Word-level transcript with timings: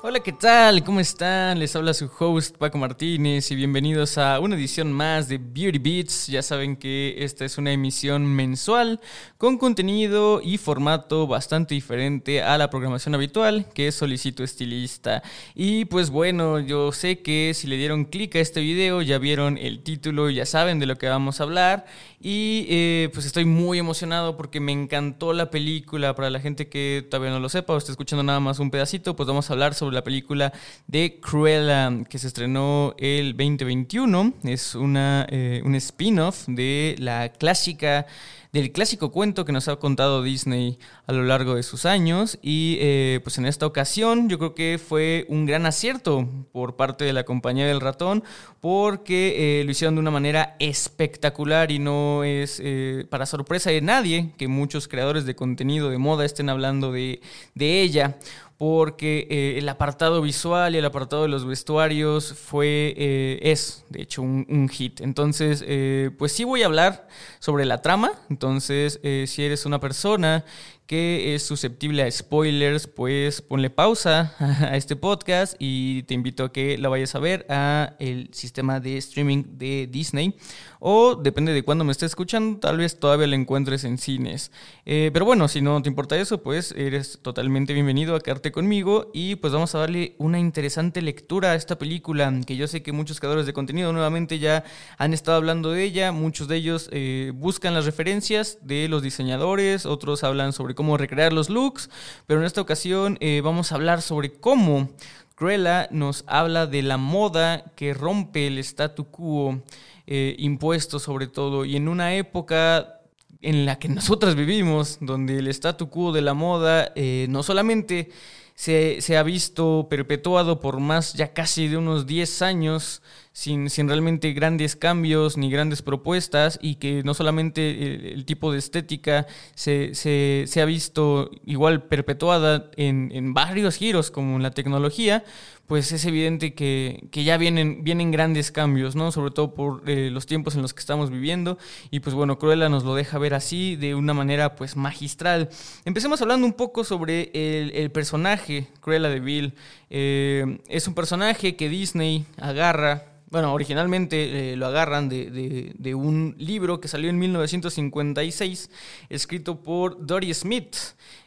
Hola, 0.00 0.20
¿qué 0.20 0.32
tal? 0.32 0.84
¿Cómo 0.84 1.00
están? 1.00 1.58
Les 1.58 1.74
habla 1.74 1.92
su 1.92 2.08
host 2.20 2.56
Paco 2.56 2.78
Martínez 2.78 3.50
y 3.50 3.56
bienvenidos 3.56 4.16
a 4.16 4.38
una 4.38 4.54
edición 4.54 4.92
más 4.92 5.26
de 5.26 5.38
Beauty 5.38 5.78
Beats. 5.80 6.28
Ya 6.28 6.40
saben 6.40 6.76
que 6.76 7.16
esta 7.18 7.44
es 7.44 7.58
una 7.58 7.72
emisión 7.72 8.24
mensual 8.24 9.00
con 9.38 9.58
contenido 9.58 10.40
y 10.40 10.56
formato 10.56 11.26
bastante 11.26 11.74
diferente 11.74 12.44
a 12.44 12.56
la 12.58 12.70
programación 12.70 13.16
habitual 13.16 13.66
que 13.74 13.90
solicito 13.90 14.44
estilista. 14.44 15.24
Y 15.56 15.86
pues 15.86 16.10
bueno, 16.10 16.60
yo 16.60 16.92
sé 16.92 17.20
que 17.20 17.50
si 17.52 17.66
le 17.66 17.76
dieron 17.76 18.04
clic 18.04 18.36
a 18.36 18.38
este 18.38 18.60
video 18.60 19.02
ya 19.02 19.18
vieron 19.18 19.58
el 19.58 19.82
título, 19.82 20.30
ya 20.30 20.46
saben 20.46 20.78
de 20.78 20.86
lo 20.86 20.96
que 20.96 21.08
vamos 21.08 21.40
a 21.40 21.42
hablar 21.42 21.86
y 22.20 22.66
eh, 22.68 23.10
pues 23.12 23.26
estoy 23.26 23.46
muy 23.46 23.80
emocionado 23.80 24.36
porque 24.36 24.60
me 24.60 24.70
encantó 24.70 25.32
la 25.32 25.50
película. 25.50 26.14
Para 26.14 26.30
la 26.30 26.38
gente 26.38 26.68
que 26.68 27.04
todavía 27.10 27.32
no 27.32 27.40
lo 27.40 27.48
sepa 27.48 27.74
o 27.74 27.78
está 27.78 27.90
escuchando 27.90 28.22
nada 28.22 28.38
más 28.38 28.60
un 28.60 28.70
pedacito, 28.70 29.16
pues 29.16 29.26
vamos 29.26 29.50
a 29.50 29.52
hablar 29.54 29.74
sobre 29.74 29.87
la 29.92 30.04
película 30.04 30.52
de 30.86 31.18
Cruella 31.20 31.92
que 32.08 32.18
se 32.18 32.26
estrenó 32.26 32.94
el 32.98 33.36
2021. 33.36 34.34
Es 34.44 34.74
una, 34.74 35.26
eh, 35.30 35.62
un 35.64 35.74
spin-off 35.74 36.46
de 36.46 36.96
la 36.98 37.30
clásica 37.30 38.06
del 38.50 38.72
clásico 38.72 39.12
cuento 39.12 39.44
que 39.44 39.52
nos 39.52 39.68
ha 39.68 39.76
contado 39.76 40.22
Disney 40.22 40.78
a 41.06 41.12
lo 41.12 41.22
largo 41.22 41.54
de 41.54 41.62
sus 41.62 41.84
años 41.84 42.38
y 42.40 42.78
eh, 42.80 43.20
pues 43.22 43.36
en 43.36 43.44
esta 43.44 43.66
ocasión 43.66 44.30
yo 44.30 44.38
creo 44.38 44.54
que 44.54 44.80
fue 44.82 45.26
un 45.28 45.44
gran 45.44 45.66
acierto 45.66 46.26
por 46.50 46.74
parte 46.74 47.04
de 47.04 47.12
la 47.12 47.24
compañía 47.24 47.66
del 47.66 47.82
ratón 47.82 48.24
porque 48.60 49.60
eh, 49.60 49.64
lo 49.64 49.70
hicieron 49.70 49.96
de 49.96 50.00
una 50.00 50.10
manera 50.10 50.56
espectacular 50.60 51.70
y 51.70 51.78
no 51.78 52.24
es 52.24 52.62
para 53.10 53.26
sorpresa 53.26 53.68
de 53.68 53.82
nadie 53.82 54.32
que 54.38 54.48
muchos 54.48 54.88
creadores 54.88 55.26
de 55.26 55.36
contenido 55.36 55.90
de 55.90 55.98
moda 55.98 56.24
estén 56.24 56.48
hablando 56.48 56.90
de, 56.90 57.20
de 57.54 57.82
ella 57.82 58.16
porque 58.58 59.28
eh, 59.30 59.58
el 59.58 59.68
apartado 59.68 60.20
visual 60.20 60.74
y 60.74 60.78
el 60.78 60.84
apartado 60.84 61.22
de 61.22 61.28
los 61.28 61.46
vestuarios 61.46 62.34
fue, 62.34 62.92
eh, 62.96 63.38
es 63.42 63.84
de 63.88 64.02
hecho 64.02 64.20
un, 64.22 64.68
hit. 64.68 65.00
Entonces, 65.00 65.64
eh, 65.64 66.10
pues 66.18 66.32
sí 66.32 66.42
voy 66.42 66.64
a 66.64 66.66
hablar 66.66 67.06
sobre 67.38 67.64
la 67.64 67.82
trama. 67.82 68.10
Entonces, 68.28 69.00
si 69.26 69.44
eres 69.44 69.64
una 69.64 69.78
persona 69.78 70.44
que 70.88 71.34
es 71.34 71.42
susceptible 71.42 72.02
a 72.02 72.10
spoilers, 72.10 72.86
pues 72.86 73.42
ponle 73.42 73.68
pausa 73.68 74.34
a 74.40 74.74
este 74.74 74.96
podcast 74.96 75.54
y 75.58 76.02
te 76.04 76.14
invito 76.14 76.44
a 76.44 76.50
que 76.52 76.78
la 76.78 76.88
vayas 76.88 77.14
a 77.14 77.18
ver 77.18 77.44
a 77.50 77.94
el 77.98 78.30
sistema 78.32 78.80
de 78.80 78.96
streaming 78.96 79.44
de 79.58 79.86
Disney 79.86 80.34
o 80.80 81.14
depende 81.14 81.52
de 81.52 81.62
cuándo 81.62 81.84
me 81.84 81.92
estés 81.92 82.12
escuchando, 82.12 82.58
tal 82.58 82.78
vez 82.78 82.98
todavía 82.98 83.26
la 83.26 83.36
encuentres 83.36 83.84
en 83.84 83.98
cines. 83.98 84.50
Eh, 84.86 85.10
pero 85.12 85.26
bueno, 85.26 85.46
si 85.48 85.60
no 85.60 85.82
te 85.82 85.90
importa 85.90 86.16
eso, 86.16 86.42
pues 86.42 86.72
eres 86.72 87.18
totalmente 87.20 87.74
bienvenido 87.74 88.16
a 88.16 88.20
quedarte 88.20 88.50
conmigo 88.50 89.10
y 89.12 89.36
pues 89.36 89.52
vamos 89.52 89.74
a 89.74 89.80
darle 89.80 90.14
una 90.16 90.38
interesante 90.38 91.02
lectura 91.02 91.52
a 91.52 91.54
esta 91.54 91.76
película 91.76 92.32
que 92.46 92.56
yo 92.56 92.66
sé 92.66 92.82
que 92.82 92.92
muchos 92.92 93.20
creadores 93.20 93.44
de 93.44 93.52
contenido 93.52 93.92
nuevamente 93.92 94.38
ya 94.38 94.64
han 94.96 95.12
estado 95.12 95.36
hablando 95.36 95.70
de 95.70 95.84
ella, 95.84 96.12
muchos 96.12 96.48
de 96.48 96.56
ellos 96.56 96.88
eh, 96.92 97.32
buscan 97.34 97.74
las 97.74 97.84
referencias 97.84 98.58
de 98.62 98.88
los 98.88 99.02
diseñadores, 99.02 99.84
otros 99.84 100.24
hablan 100.24 100.54
sobre 100.54 100.77
cómo 100.78 100.96
recrear 100.96 101.32
los 101.32 101.50
looks, 101.50 101.90
pero 102.28 102.38
en 102.38 102.46
esta 102.46 102.60
ocasión 102.60 103.18
eh, 103.20 103.40
vamos 103.42 103.72
a 103.72 103.74
hablar 103.74 104.00
sobre 104.00 104.30
cómo 104.30 104.90
Cruella 105.34 105.88
nos 105.90 106.22
habla 106.28 106.68
de 106.68 106.82
la 106.82 106.98
moda 106.98 107.64
que 107.74 107.94
rompe 107.94 108.46
el 108.46 108.58
statu 108.58 109.10
quo 109.10 109.60
eh, 110.06 110.36
impuesto 110.38 111.00
sobre 111.00 111.26
todo, 111.26 111.64
y 111.64 111.74
en 111.74 111.88
una 111.88 112.14
época 112.14 113.00
en 113.42 113.66
la 113.66 113.80
que 113.80 113.88
nosotras 113.88 114.36
vivimos, 114.36 114.98
donde 115.00 115.40
el 115.40 115.48
statu 115.48 115.90
quo 115.90 116.12
de 116.12 116.22
la 116.22 116.34
moda 116.34 116.92
eh, 116.94 117.26
no 117.28 117.42
solamente 117.42 118.10
se, 118.54 119.00
se, 119.00 119.16
ha 119.16 119.24
visto 119.24 119.88
perpetuado 119.90 120.60
por 120.60 120.78
más 120.78 121.14
ya 121.14 121.32
casi 121.32 121.66
de 121.66 121.76
unos 121.76 122.06
10 122.06 122.42
años, 122.42 123.02
sin, 123.38 123.70
sin, 123.70 123.86
realmente 123.86 124.32
grandes 124.32 124.74
cambios 124.74 125.36
ni 125.36 125.48
grandes 125.48 125.80
propuestas 125.80 126.58
y 126.60 126.74
que 126.74 127.04
no 127.04 127.14
solamente 127.14 128.12
el, 128.12 128.24
tipo 128.24 128.50
de 128.50 128.58
estética 128.58 129.28
se, 129.54 129.94
se, 129.94 130.46
se, 130.48 130.60
ha 130.60 130.64
visto 130.64 131.30
igual 131.46 131.84
perpetuada 131.84 132.68
en, 132.74 133.12
en 133.14 133.34
varios 133.34 133.76
giros 133.76 134.10
como 134.10 134.34
en 134.34 134.42
la 134.42 134.50
tecnología, 134.50 135.22
pues 135.68 135.92
es 135.92 136.06
evidente 136.06 136.54
que, 136.54 137.06
que, 137.12 137.24
ya 137.24 137.36
vienen, 137.36 137.84
vienen 137.84 138.10
grandes 138.10 138.50
cambios, 138.50 138.96
¿no? 138.96 139.12
Sobre 139.12 139.30
todo 139.32 139.54
por 139.54 139.82
eh, 139.86 140.08
los 140.10 140.24
tiempos 140.24 140.56
en 140.56 140.62
los 140.62 140.72
que 140.72 140.80
estamos 140.80 141.10
viviendo. 141.10 141.58
Y 141.90 142.00
pues 142.00 142.16
bueno, 142.16 142.38
Cruella 142.38 142.70
nos 142.70 142.84
lo 142.84 142.94
deja 142.94 143.18
ver 143.18 143.34
así, 143.34 143.76
de 143.76 143.94
una 143.94 144.14
manera 144.14 144.56
pues 144.56 144.76
magistral. 144.76 145.50
Empecemos 145.84 146.22
hablando 146.22 146.46
un 146.46 146.54
poco 146.54 146.84
sobre 146.84 147.30
el, 147.34 147.90
personaje, 147.90 148.68
Cruella 148.80 149.10
de 149.10 149.20
Vil. 149.20 149.54
Eh, 149.90 150.58
es 150.68 150.88
un 150.88 150.94
personaje 150.94 151.54
que 151.54 151.68
Disney 151.68 152.24
agarra 152.38 153.04
bueno, 153.30 153.52
originalmente 153.52 154.52
eh, 154.52 154.56
lo 154.56 154.64
agarran 154.64 155.10
de, 155.10 155.30
de, 155.30 155.72
de, 155.74 155.94
un 155.94 156.34
libro 156.38 156.80
que 156.80 156.88
salió 156.88 157.10
en 157.10 157.18
1956, 157.18 158.70
escrito 159.10 159.60
por 159.60 160.06
Dory 160.06 160.32
Smith, 160.32 160.74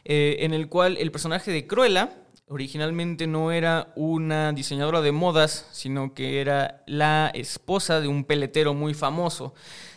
en 0.04 0.52
el 0.52 0.68
cual 0.68 0.96
el 0.98 1.12
personaje 1.12 1.52
de 1.52 1.68
Cruella 1.68 2.21
originalmente 2.52 3.26
no 3.26 3.50
era 3.50 3.92
una 3.96 4.52
diseñadora 4.52 5.00
de 5.00 5.10
modas, 5.10 5.66
sino 5.72 6.12
que 6.12 6.40
era 6.40 6.82
la 6.86 7.30
esposa 7.32 8.00
de 8.00 8.08
un 8.08 8.24
peletero 8.24 8.74
muy 8.74 8.92
famoso. 8.92 9.54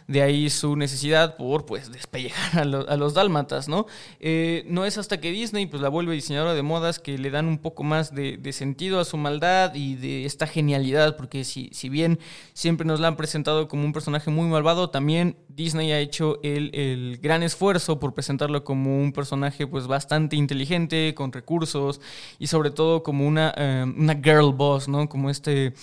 De 0.08 0.22
ahí 0.22 0.50
su 0.52 0.76
necesidad 0.76 1.36
por 1.36 1.66
pues 1.66 1.92
despellejar 1.92 2.62
a, 2.62 2.66
lo, 2.66 2.88
a 2.88 2.96
los 2.96 3.14
dálmatas, 3.14 3.68
¿no? 3.68 3.88
Eh, 4.20 4.64
no 4.68 4.86
es 4.86 4.98
hasta 4.98 5.20
que 5.20 5.32
Disney 5.32 5.66
pues 5.66 5.82
la 5.82 5.90
vuelve 5.90 6.14
diseñadora 6.14 6.54
de 6.54 6.62
modas 6.62 7.00
que 7.00 7.18
le 7.18 7.32
dan 7.32 7.48
un 7.48 7.58
poco 7.58 7.84
más 7.84 8.14
de, 8.14 8.38
de 8.38 8.54
sentido 8.54 9.00
a 9.00 9.06
su 9.06 9.18
maldad 9.18 9.74
y 9.74 9.96
de 9.96 10.26
esta 10.26 10.46
genialidad, 10.46 11.16
porque 11.18 11.44
si, 11.44 11.70
si, 11.74 11.90
bien 11.90 12.20
siempre 12.54 12.86
nos 12.86 13.00
la 13.00 13.08
han 13.08 13.18
presentado 13.18 13.68
como 13.68 13.84
un 13.84 13.94
personaje 13.94 14.30
muy 14.30 14.48
malvado, 14.48 14.90
también 14.90 15.38
Disney 15.48 15.92
ha 15.92 16.00
hecho 16.00 16.40
el, 16.44 16.70
el 16.76 17.20
gran 17.22 17.42
esfuerzo 17.42 18.00
por 18.00 18.14
presentarlo 18.14 18.64
como 18.64 19.00
un 19.00 19.12
personaje 19.12 19.66
pues 19.66 19.88
bastante 19.88 20.36
inteligente, 20.36 21.14
con 21.16 21.32
recursos 21.32 22.02
y 22.40 22.48
sobre 22.48 22.72
todo 22.72 23.04
como 23.04 23.26
una, 23.28 23.54
eh, 23.58 23.86
una 23.98 24.16
girl 24.16 24.54
boss, 24.54 24.88
¿no? 24.88 25.10
Como 25.10 25.30
este 25.30 25.74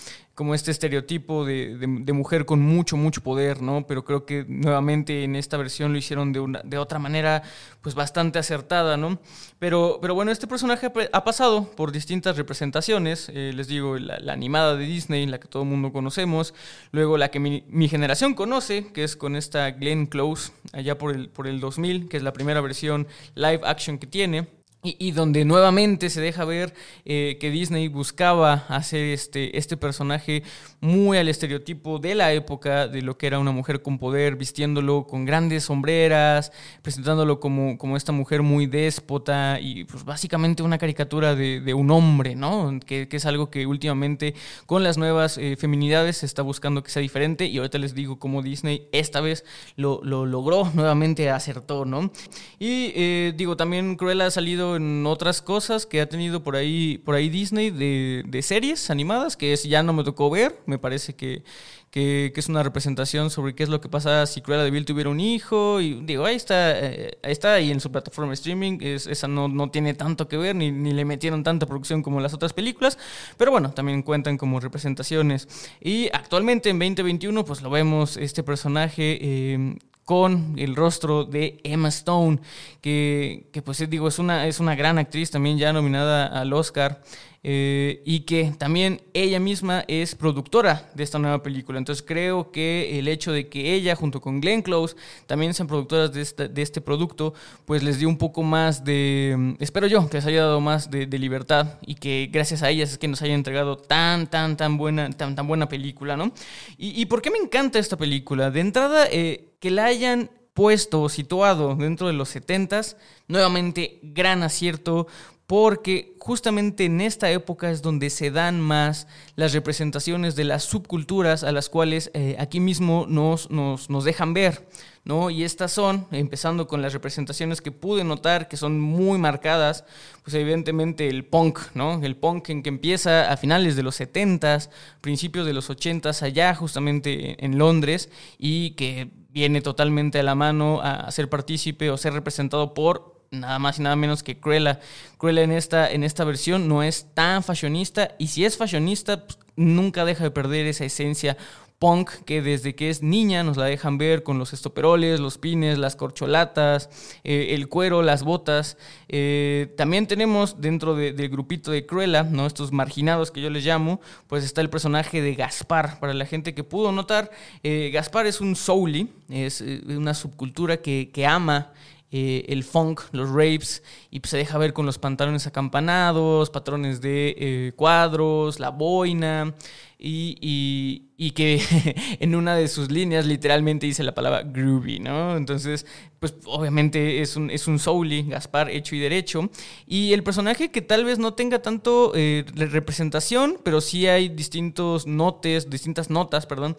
como 0.43 0.57
este 0.57 0.73
estereotipo 0.73 1.45
de, 1.45 1.79
de, 1.79 1.87
de, 2.01 2.13
mujer 2.13 2.45
con 2.45 2.59
mucho, 2.59 2.97
mucho 2.97 3.23
poder, 3.23 3.63
¿no? 3.63 3.87
Pero 3.87 4.05
creo 4.05 4.27
que 4.27 4.45
nuevamente 4.49 5.23
en 5.23 5.37
esta 5.37 5.57
versión 5.57 5.93
lo 5.93 5.99
hicieron 5.99 6.33
de, 6.33 6.41
una, 6.41 6.63
de 6.65 6.79
otra 6.79 6.99
manera, 6.99 7.45
pues 7.81 7.95
bastante 7.95 8.41
acertada, 8.41 8.97
¿no? 8.97 9.21
Pero, 9.61 10.01
pero 10.03 10.17
bueno, 10.17 10.33
este 10.33 10.49
personaje 10.49 10.91
ha 11.13 11.23
pasado 11.25 11.71
por 11.77 11.93
distintas 11.93 12.37
representaciones, 12.37 13.31
eh, 13.33 13.53
les 13.55 13.69
digo, 13.69 13.97
la, 14.01 14.19
la, 14.19 14.33
animada 14.33 14.75
de 14.75 14.85
Disney, 14.85 15.25
la 15.27 15.39
que 15.39 15.47
todo 15.47 15.63
el 15.63 15.69
mundo 15.69 15.93
conocemos, 15.93 16.55
luego 16.91 17.17
la 17.19 17.31
que 17.31 17.39
mi, 17.39 17.63
mi, 17.69 17.89
generación 17.89 18.35
conoce, 18.35 18.89
que 18.93 19.05
es 19.05 19.15
con 19.15 19.37
esta 19.37 19.71
Glenn 19.71 20.07
Close, 20.07 20.51
allá 20.73 20.99
por 20.99 21.15
el, 21.15 21.29
por 21.29 21.47
el 21.47 21.61
2000, 21.61 22.09
que 22.09 22.17
es 22.17 22.25
la 22.25 22.33
primera 22.33 22.61
versión 22.61 23.07
live 23.37 23.61
action 23.63 23.97
que 23.97 24.09
tiene. 24.09 24.49
Y, 24.85 24.97
y, 24.99 25.13
donde 25.13 25.45
nuevamente 25.45 26.11
se 26.11 26.21
deja 26.21 26.45
ver 26.45 26.75
eh, 27.05 27.37
que 27.41 27.53
Disney 27.53 27.87
buscaba 27.87 28.65
hacer 28.69 29.05
este, 29.11 29.57
este 29.57 29.77
personaje 29.77 30.43
muy 30.81 31.19
al 31.19 31.29
estereotipo 31.29 32.01
de 32.01 32.17
la 32.17 32.33
época, 32.33 32.89
de 32.89 33.01
lo 33.01 33.17
que 33.17 33.29
era 33.29 33.39
una 33.39 33.53
mujer 33.53 33.81
con 33.83 34.01
poder, 34.01 34.35
vistiéndolo 34.35 35.07
con 35.07 35.25
grandes 35.25 35.63
sombreras, 35.63 36.51
presentándolo 36.83 37.39
como, 37.39 37.79
como 37.79 37.97
esta 37.97 38.11
mujer 38.11 38.43
muy 38.43 38.67
déspota 38.67 39.61
y 39.61 39.85
pues 39.85 40.05
básicamente 40.05 40.65
una 40.65 40.79
caricatura 40.79 41.37
de, 41.37 41.61
de 41.61 41.75
un 41.75 41.93
hombre, 41.93 42.35
¿no? 42.35 42.81
Que, 42.85 43.07
que, 43.07 43.19
es 43.19 43.25
algo 43.25 43.51
que 43.51 43.69
últimamente 43.69 44.35
con 44.67 44.83
las 44.83 44.99
nuevas 44.99 45.39
eh, 45.39 45.55
feminidades 45.55 46.17
se 46.17 46.27
está 46.27 46.43
buscando 46.43 46.83
que 46.83 46.91
sea 46.91 47.03
diferente 47.03 47.47
y 47.47 47.59
ahorita 47.59 47.79
les 47.79 47.95
digo 47.95 48.19
cómo 48.19 48.43
Disney 48.43 48.89
esta 48.91 49.21
vez 49.21 49.45
lo, 49.77 50.01
lo 50.03 50.27
logró, 50.27 50.69
nuevamente 50.75 51.31
acertó, 51.31 51.85
¿no? 51.85 52.11
Y 52.59 52.93
eh, 52.97 53.33
digo, 53.37 53.57
también 53.57 53.95
Cruella 53.95 54.27
ha 54.27 54.31
salido 54.33 54.72
en 54.77 55.07
otras 55.07 55.43
cosas 55.43 55.87
que 55.87 56.01
ha 56.01 56.09
tenido 56.09 56.43
por 56.43 56.57
ahí, 56.57 56.99
por 56.99 57.15
ahí 57.15 57.29
Disney 57.29 57.71
de, 57.71 58.43
series 58.43 58.91
animadas, 58.91 59.37
que 59.37 59.53
es, 59.53 59.65
ya 59.65 59.83
no 59.83 59.93
me 59.93 60.05
tocó 60.05 60.31
ver, 60.31 60.61
me 60.67 60.79
parece 60.79 61.15
que, 61.15 61.45
que, 61.91 62.33
es 62.35 62.49
una 62.49 62.63
representación 62.63 63.31
sobre 63.31 63.55
qué 63.55 63.63
es 63.63 63.69
lo 63.69 63.81
que 63.81 63.89
pasa 63.89 64.27
si 64.27 64.41
Cruella 64.41 64.65
de 64.65 64.71
Vil 64.71 64.85
tuviera 64.85 65.11
un 65.11 65.21
hijo. 65.21 65.81
Y 65.81 66.01
digo, 66.03 66.25
ahí 66.25 66.37
está, 66.37 66.79
eh, 66.79 67.19
ahí 67.23 67.33
está, 67.33 67.61
y 67.61 67.71
en 67.71 67.81
su 67.81 67.93
plataforma 67.93 68.33
streaming, 68.33 68.79
es, 68.81 69.07
esa 69.07 69.29
no, 69.29 69.49
no 69.49 69.71
tiene 69.71 69.95
tanto 69.95 70.29
que 70.29 70.37
ver, 70.37 70.57
ni, 70.57 70.71
ni, 70.71 70.93
le 70.93 71.05
metieron 71.05 71.43
tanta 71.43 71.67
producción 71.67 72.03
como 72.03 72.21
las 72.21 72.35
otras 72.35 72.53
películas, 72.53 72.99
pero 73.37 73.51
bueno, 73.51 73.73
también 73.73 74.03
cuentan 74.03 74.39
como 74.39 74.61
representaciones. 74.61 75.49
Y 75.81 76.09
actualmente 76.13 76.71
en 76.71 76.79
2021, 76.79 77.45
pues 77.45 77.63
lo 77.63 77.71
vemos, 77.71 78.17
este 78.17 78.43
personaje. 78.43 79.19
Eh, 79.21 79.77
con 80.05 80.55
el 80.59 80.75
rostro 80.77 81.25
de 81.25 81.61
Emma 81.65 81.89
Stone, 81.89 82.41
que, 82.81 83.49
que 83.53 83.63
pues 83.63 83.89
digo, 83.89 84.09
es 84.09 84.19
una, 84.19 84.47
es 84.47 84.61
una 84.61 84.75
gran 84.75 84.99
actriz 84.99 85.31
también 85.31 85.59
ya 85.59 85.73
nominada 85.73 86.27
al 86.27 86.53
Oscar. 86.53 87.03
Eh, 87.45 88.03
y 88.05 88.21
que 88.21 88.55
también 88.57 89.03
ella 89.15 89.41
misma 89.41 89.85
es 89.89 90.15
productora 90.15 90.89
de 90.95 91.03
esta 91.03 91.19
nueva 91.19 91.43
película. 91.43 91.79
Entonces 91.79 92.05
creo 92.07 92.53
que 92.53 93.01
el 93.01 93.09
hecho 93.09 93.33
de 93.33 93.49
que 93.49 93.75
ella 93.75 93.97
junto 93.97 94.21
con 94.21 94.41
Glenn 94.41 94.63
Close 94.63 94.95
también 95.27 95.53
sean 95.53 95.67
productoras 95.67 96.13
de, 96.13 96.49
de 96.49 96.63
este 96.63 96.81
producto, 96.81 97.35
pues 97.65 97.83
les 97.83 97.99
dio 97.99 98.09
un 98.09 98.17
poco 98.17 98.45
más 98.45 98.85
de, 98.85 99.35
mm, 99.37 99.55
espero 99.59 99.89
yo, 99.89 100.09
que 100.09 100.19
les 100.19 100.27
haya 100.27 100.43
dado 100.43 100.61
más 100.61 100.89
de, 100.91 101.07
libertad 101.23 101.79
y 101.87 101.97
que 101.97 102.29
gracias 102.33 102.63
a 102.63 102.71
ellas 102.71 102.93
es 102.93 102.99
que 102.99 103.07
nos 103.07 103.23
haya 103.23 103.35
entregado 103.35 103.77
tan, 103.77 104.29
tan, 104.29 104.57
tan 104.57 104.77
buena, 104.77 105.11
tan, 105.11 105.35
tan 105.37 105.47
buena 105.47 105.69
película, 105.69 106.17
¿no? 106.17 106.33
Y, 106.79 107.01
y 107.01 107.07
por 107.07 107.23
qué 107.23 107.31
me 107.31 107.39
encanta 107.39 107.79
esta 107.79 107.97
película? 107.97 108.51
De 108.51 108.61
entrada, 108.61 109.07
eh, 109.11 109.53
que 109.61 109.71
la 109.71 109.85
hayan 109.85 110.31
puesto 110.55 111.03
o 111.03 111.09
situado 111.09 111.75
dentro 111.77 112.07
de 112.07 112.13
los 112.13 112.35
70s, 112.35 112.97
nuevamente 113.29 114.01
gran 114.03 114.43
acierto, 114.43 115.07
porque 115.53 116.17
justamente 116.19 116.87
en 116.87 117.03
esta 117.03 117.31
época 117.31 117.71
es 117.71 117.83
donde 117.83 118.09
se 118.09 118.31
dan 118.31 118.59
más 118.59 119.07
las 119.37 119.53
representaciones 119.53 120.35
de 120.35 120.45
las 120.45 120.65
subculturas 120.65 121.45
a 121.45 121.53
las 121.53 121.69
cuales 121.69 122.11
eh, 122.15 122.37
aquí 122.39 122.59
mismo 122.59 123.05
nos, 123.07 123.51
nos, 123.51 123.91
nos, 123.91 124.05
dejan 124.05 124.33
ver, 124.33 124.67
¿no? 125.05 125.29
Y 125.29 125.45
estas 125.45 125.71
son, 125.71 126.07
empezando 126.11 126.67
con 126.67 126.81
las 126.81 126.95
representaciones 126.95 127.61
que 127.61 127.71
pude 127.71 128.03
notar 128.03 128.49
que 128.49 128.57
son 128.57 128.81
muy 128.81 129.19
marcadas, 129.19 129.85
pues 130.23 130.33
evidentemente 130.33 131.07
el 131.09 131.27
punk, 131.27 131.59
¿no? 131.75 132.03
El 132.03 132.17
punk 132.17 132.49
en 132.49 132.63
que 132.63 132.71
empieza 132.71 133.31
a 133.31 133.37
finales 133.37 133.77
de 133.77 133.83
los 133.83 134.01
70s, 134.01 134.71
principios 135.03 135.45
de 135.45 135.53
los 135.53 135.69
80s, 135.69 136.23
allá 136.23 136.55
justamente 136.55 137.45
en 137.45 137.59
Londres, 137.59 138.09
y 138.39 138.71
que 138.71 139.11
viene 139.29 139.61
totalmente 139.61 140.19
a 140.19 140.23
la 140.23 140.35
mano 140.35 140.81
a 140.81 141.11
ser 141.11 141.29
partícipe 141.29 141.91
o 141.91 141.99
ser 141.99 142.15
representado 142.15 142.73
por 142.73 143.12
nada 143.33 143.59
más 143.59 143.79
y 143.79 143.83
nada 143.83 143.97
menos 143.97 144.23
que 144.23 144.39
Cruella. 144.39 144.79
Cruella 145.19 145.43
en 145.43 145.51
esta, 145.53 145.91
en 145.91 146.05
esta 146.05 146.25
versión 146.25 146.69
no 146.69 146.83
es 146.83 147.07
tan 147.15 147.43
fashionista 147.43 148.15
y 148.19 148.29
si 148.29 148.45
es 148.45 148.57
fashionista, 148.57 149.25
pues, 149.27 149.39
nunca 149.57 150.05
deja 150.05 150.25
de 150.25 150.31
perder 150.31 150.67
esa 150.67 150.85
esencia 150.85 151.37
punk 151.79 152.11
que 152.25 152.43
desde 152.43 152.77
que 152.77 152.91
es 152.91 153.03
niña 153.03 153.43
nos 153.43 153.57
la 153.57 153.65
dejan 153.65 153.99
ver 153.99 154.23
con 154.23 154.39
los 154.39 154.53
estoperoles, 154.53 155.19
los 155.19 155.37
pines, 155.37 155.79
las 155.79 155.97
corcholatas, 155.97 156.89
eh, 157.25 157.49
el 157.55 157.69
cuero, 157.69 158.03
las 158.03 158.23
botas. 158.23 158.77
Eh, 159.09 159.75
también 159.77 160.07
tenemos 160.07 160.61
dentro 160.61 160.95
del 160.95 161.29
grupito 161.29 161.73
de 161.73 161.85
Cruella, 161.85 162.23
¿no? 162.23 162.47
estos 162.47 162.71
marginados 162.71 163.33
que 163.33 163.41
yo 163.41 163.51
les 163.51 163.65
llamo, 163.65 164.01
pues 164.29 164.45
está 164.45 164.61
el 164.61 164.71
personaje 164.71 165.21
de 165.21 165.35
Gaspar. 165.35 165.99
Para 165.99 166.15
la 166.15 166.25
gente 166.25 166.55
que 166.55 166.63
pudo 166.63 166.93
notar, 166.93 167.33
eh, 167.65 167.91
Gaspar 167.93 168.27
es 168.27 168.41
un 168.41 168.55
souli, 168.55 169.09
es 169.29 169.61
una 169.61 170.15
subcultura 170.15 170.77
que, 170.77 171.11
que 171.13 171.27
ama 171.27 171.73
eh, 172.13 172.45
el 172.49 172.63
funk, 172.63 173.01
los 173.13 173.31
rapes, 173.31 173.83
y 174.11 174.21
pues 174.21 174.31
se 174.31 174.37
deja 174.37 174.59
ver 174.59 174.75
con 174.75 174.85
los 174.85 174.99
pantalones 174.99 175.47
acampanados, 175.47 176.51
patrones 176.51 177.01
de 177.01 177.35
eh, 177.39 177.73
cuadros, 177.75 178.61
la 178.61 178.69
boina, 178.69 179.55
y, 179.99 180.37
y, 180.41 181.11
que 181.31 181.63
en 182.21 182.35
una 182.35 182.57
de 182.57 182.69
sus 182.69 182.91
líneas 182.91 183.25
literalmente 183.25 183.87
dice 183.87 184.03
la 184.03 184.15
palabra 184.15 184.43
groovy, 184.43 184.99
¿no? 184.99 185.37
Entonces, 185.37 185.87
pues 186.19 186.35
obviamente 186.45 187.21
es 187.21 187.37
un, 187.37 187.51
es 187.51 187.67
un 187.67 187.79
souli, 187.79 188.25
Gaspar, 188.25 188.71
hecho 188.71 188.95
y 188.95 188.99
derecho. 188.99 189.51
Y 189.87 190.13
el 190.13 190.23
personaje 190.23 190.71
que 190.71 190.83
tal 190.83 191.05
vez 191.05 191.19
no 191.19 191.35
tenga 191.35 191.63
tanto 191.63 192.13
eh, 192.15 192.45
representación, 192.55 193.59
pero 193.63 193.81
sí 193.81 194.07
hay 194.07 194.29
distintos 194.29 195.07
notes, 195.07 195.71
distintas 195.71 196.11
notas, 196.11 196.47
perdón, 196.47 196.77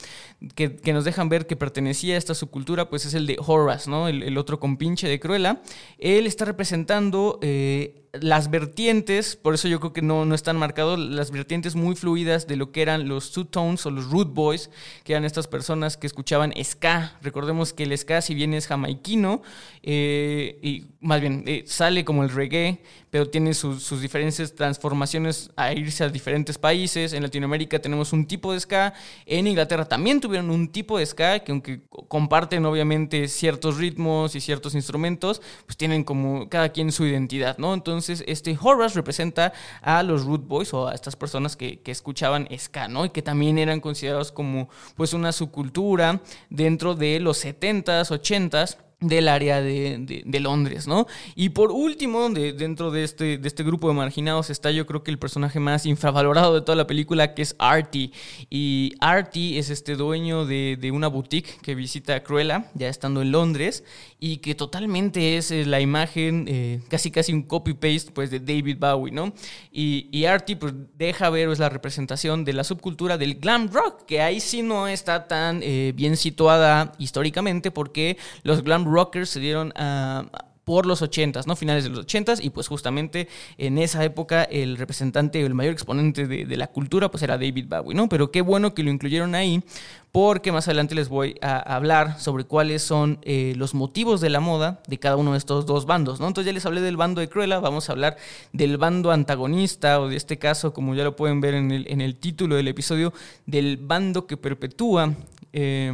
que, 0.55 0.75
que, 0.75 0.93
nos 0.93 1.03
dejan 1.03 1.29
ver 1.29 1.47
que 1.47 1.55
pertenecía 1.55 2.15
a 2.15 2.17
esta 2.17 2.35
subcultura, 2.35 2.89
pues 2.89 3.05
es 3.05 3.13
el 3.13 3.25
de 3.27 3.37
Horace, 3.45 3.89
¿no? 3.89 4.07
El, 4.07 4.23
el 4.23 4.37
otro 4.37 4.59
compinche 4.59 5.07
de 5.07 5.19
Cruella. 5.19 5.61
Él 5.97 6.27
está 6.27 6.45
representando... 6.45 7.39
Eh, 7.41 7.99
las 8.13 8.51
vertientes, 8.51 9.35
por 9.35 9.55
eso 9.55 9.67
yo 9.67 9.79
creo 9.79 9.91
que 9.91 10.03
no, 10.03 10.23
no 10.23 10.35
están 10.35 10.55
marcados, 10.55 10.99
las 10.99 11.31
vertientes 11.31 11.73
muy 11.75 11.95
fluidas 11.95 12.45
de 12.45 12.57
lo 12.57 12.71
que 12.71 12.83
eran 12.83 13.07
los 13.07 13.31
two-tones 13.31 13.85
o 13.87 13.91
los 13.91 14.11
root 14.11 14.32
boys, 14.33 14.69
que 15.03 15.13
eran 15.13 15.25
estas 15.25 15.47
personas 15.47 15.97
que 15.97 16.07
escuchaban 16.07 16.53
ska. 16.63 17.17
Recordemos 17.21 17.73
que 17.73 17.83
el 17.83 17.97
ska, 17.97 18.21
si 18.21 18.35
bien 18.35 18.53
es 18.53 18.67
jamaiquino, 18.67 19.41
eh, 19.81 20.59
y 20.61 20.85
más 21.01 21.21
bien 21.21 21.43
eh, 21.45 21.63
sale 21.67 22.05
como 22.05 22.23
el 22.23 22.29
reggae, 22.29 22.79
pero 23.09 23.29
tiene 23.29 23.53
sus, 23.53 24.01
diferentes 24.01 24.55
transformaciones 24.55 25.51
a 25.55 25.71
irse 25.71 26.03
a 26.03 26.09
diferentes 26.09 26.57
países. 26.57 27.13
En 27.13 27.21
Latinoamérica 27.21 27.79
tenemos 27.79 28.11
un 28.11 28.25
tipo 28.25 28.53
de 28.53 28.59
ska, 28.59 28.93
en 29.25 29.45
Inglaterra 29.45 29.85
también 29.85 30.19
tuvieron 30.19 30.49
un 30.49 30.69
tipo 30.69 30.97
de 30.97 31.05
ska, 31.05 31.39
que 31.39 31.51
aunque 31.51 31.81
comparten 32.07 32.65
obviamente 32.65 33.27
ciertos 33.27 33.77
ritmos 33.77 34.35
y 34.35 34.41
ciertos 34.41 34.73
instrumentos, 34.73 35.41
pues 35.65 35.77
tienen 35.77 36.03
como 36.03 36.49
cada 36.49 36.69
quien 36.69 36.91
su 36.91 37.05
identidad, 37.05 37.57
¿no? 37.57 37.73
Entonces, 37.73 38.23
este 38.25 38.57
Horace 38.59 38.95
representa 38.95 39.53
a 39.81 40.01
los 40.01 40.23
Root 40.23 40.47
Boys 40.47 40.73
o 40.73 40.87
a 40.87 40.95
estas 40.95 41.15
personas 41.15 41.55
que, 41.55 41.81
que 41.81 41.91
escuchaban 41.91 42.47
ska, 42.57 42.87
¿no? 42.87 43.05
Y 43.05 43.09
que 43.09 43.21
también 43.21 43.57
eran 43.57 43.79
considerados 43.79 44.12
como 44.31 44.69
pues 44.95 45.13
una 45.13 45.31
subcultura 45.31 46.21
dentro 46.49 46.95
de 46.95 47.19
los 47.19 47.43
70s, 47.43 48.09
80s 48.09 48.77
del 49.03 49.27
área 49.27 49.61
de, 49.61 50.23
de, 50.25 50.39
Londres, 50.39 50.87
¿no? 50.87 51.07
Y 51.35 51.49
por 51.49 51.71
último, 51.71 52.29
de, 52.29 52.53
dentro 52.53 52.91
de 52.91 53.03
este, 53.03 53.37
de 53.37 53.47
este 53.47 53.63
grupo 53.63 53.87
de 53.87 53.93
marginados 53.93 54.49
está 54.49 54.71
yo 54.71 54.85
creo 54.85 55.03
que 55.03 55.11
el 55.11 55.19
personaje 55.19 55.59
más 55.59 55.85
infravalorado 55.85 56.55
de 56.55 56.61
toda 56.61 56.75
la 56.75 56.87
película, 56.87 57.33
que 57.33 57.41
es 57.41 57.55
Artie. 57.59 58.11
Y 58.49 58.93
Artie 58.99 59.59
es 59.59 59.69
este 59.69 59.95
dueño 59.95 60.45
de, 60.45 60.91
una 60.93 61.07
boutique 61.07 61.57
que 61.61 61.75
visita 61.75 62.15
a 62.15 62.23
Cruella, 62.23 62.71
ya 62.75 62.87
estando 62.87 63.21
en 63.21 63.31
Londres, 63.31 63.83
y 64.19 64.37
que 64.37 64.55
totalmente 64.55 65.37
es 65.37 65.51
eh, 65.51 65.65
la 65.65 65.81
imagen, 65.81 66.45
eh, 66.47 66.81
casi 66.87 67.11
casi 67.11 67.33
un 67.33 67.43
copy-paste, 67.43 68.11
pues, 68.11 68.31
de 68.31 68.39
David 68.39 68.77
Bowie, 68.79 69.11
¿no? 69.11 69.33
Y, 69.71 70.07
y 70.11 70.25
Artie, 70.25 70.55
pues, 70.55 70.73
deja 70.97 71.29
ver, 71.29 71.49
es 71.49 71.59
la 71.59 71.69
representación 71.69 72.45
de 72.45 72.53
la 72.53 72.63
subcultura 72.63 73.17
del 73.17 73.35
glam 73.35 73.69
rock, 73.71 74.05
que 74.05 74.21
ahí 74.21 74.39
sí 74.39 74.61
no 74.61 74.87
está 74.87 75.27
tan 75.27 75.61
eh, 75.63 75.93
bien 75.95 76.17
situada 76.17 76.93
históricamente, 76.97 77.71
porque 77.71 78.17
los 78.43 78.63
glam 78.63 78.85
rockers 78.93 79.29
se 79.29 79.39
dieron 79.39 79.73
a 79.75 80.25
por 80.63 80.85
los 80.85 81.01
80s, 81.01 81.45
¿no? 81.45 81.55
Finales 81.55 81.83
de 81.83 81.89
los 81.89 82.05
80s 82.05 82.43
y 82.43 82.49
pues 82.49 82.67
justamente 82.67 83.27
en 83.57 83.77
esa 83.77 84.03
época 84.03 84.43
el 84.43 84.77
representante 84.77 85.43
o 85.43 85.47
el 85.47 85.53
mayor 85.53 85.73
exponente 85.73 86.27
de, 86.27 86.53
la 86.57 86.67
cultura 86.67 87.09
pues 87.09 87.23
era 87.23 87.37
David 87.37 87.65
Bowie, 87.67 87.95
¿no? 87.95 88.07
Pero 88.07 88.31
qué 88.31 88.41
bueno 88.41 88.73
que 88.73 88.83
lo 88.83 88.91
incluyeron 88.91 89.35
ahí 89.35 89.63
porque 90.11 90.51
más 90.51 90.67
adelante 90.67 90.93
les 90.93 91.09
voy 91.09 91.35
a 91.41 91.57
hablar 91.75 92.19
sobre 92.19 92.43
cuáles 92.43 92.83
son 92.83 93.17
eh, 93.23 93.55
los 93.57 93.73
motivos 93.73 94.21
de 94.21 94.29
la 94.29 94.39
moda 94.39 94.81
de 94.87 94.99
cada 94.99 95.17
uno 95.17 95.31
de 95.31 95.39
estos 95.39 95.65
dos 95.65 95.85
bandos, 95.85 96.19
¿no? 96.19 96.27
Entonces 96.27 96.45
ya 96.45 96.53
les 96.53 96.65
hablé 96.65 96.81
del 96.81 96.95
bando 96.95 97.19
de 97.19 97.27
Cruella, 97.27 97.59
vamos 97.59 97.89
a 97.89 97.93
hablar 97.93 98.17
del 98.51 98.77
bando 98.77 99.11
antagonista 99.11 99.99
o 99.99 100.07
de 100.07 100.15
este 100.15 100.37
caso, 100.37 100.71
como 100.71 100.93
ya 100.93 101.03
lo 101.03 101.15
pueden 101.15 101.41
ver 101.41 101.55
en 101.55 101.71
el, 101.71 101.87
en 101.89 101.99
el 101.99 102.15
título 102.15 102.55
del 102.55 102.67
episodio, 102.67 103.11
del 103.47 103.77
bando 103.77 104.27
que 104.27 104.37
perpetúa 104.37 105.13
eh, 105.51 105.91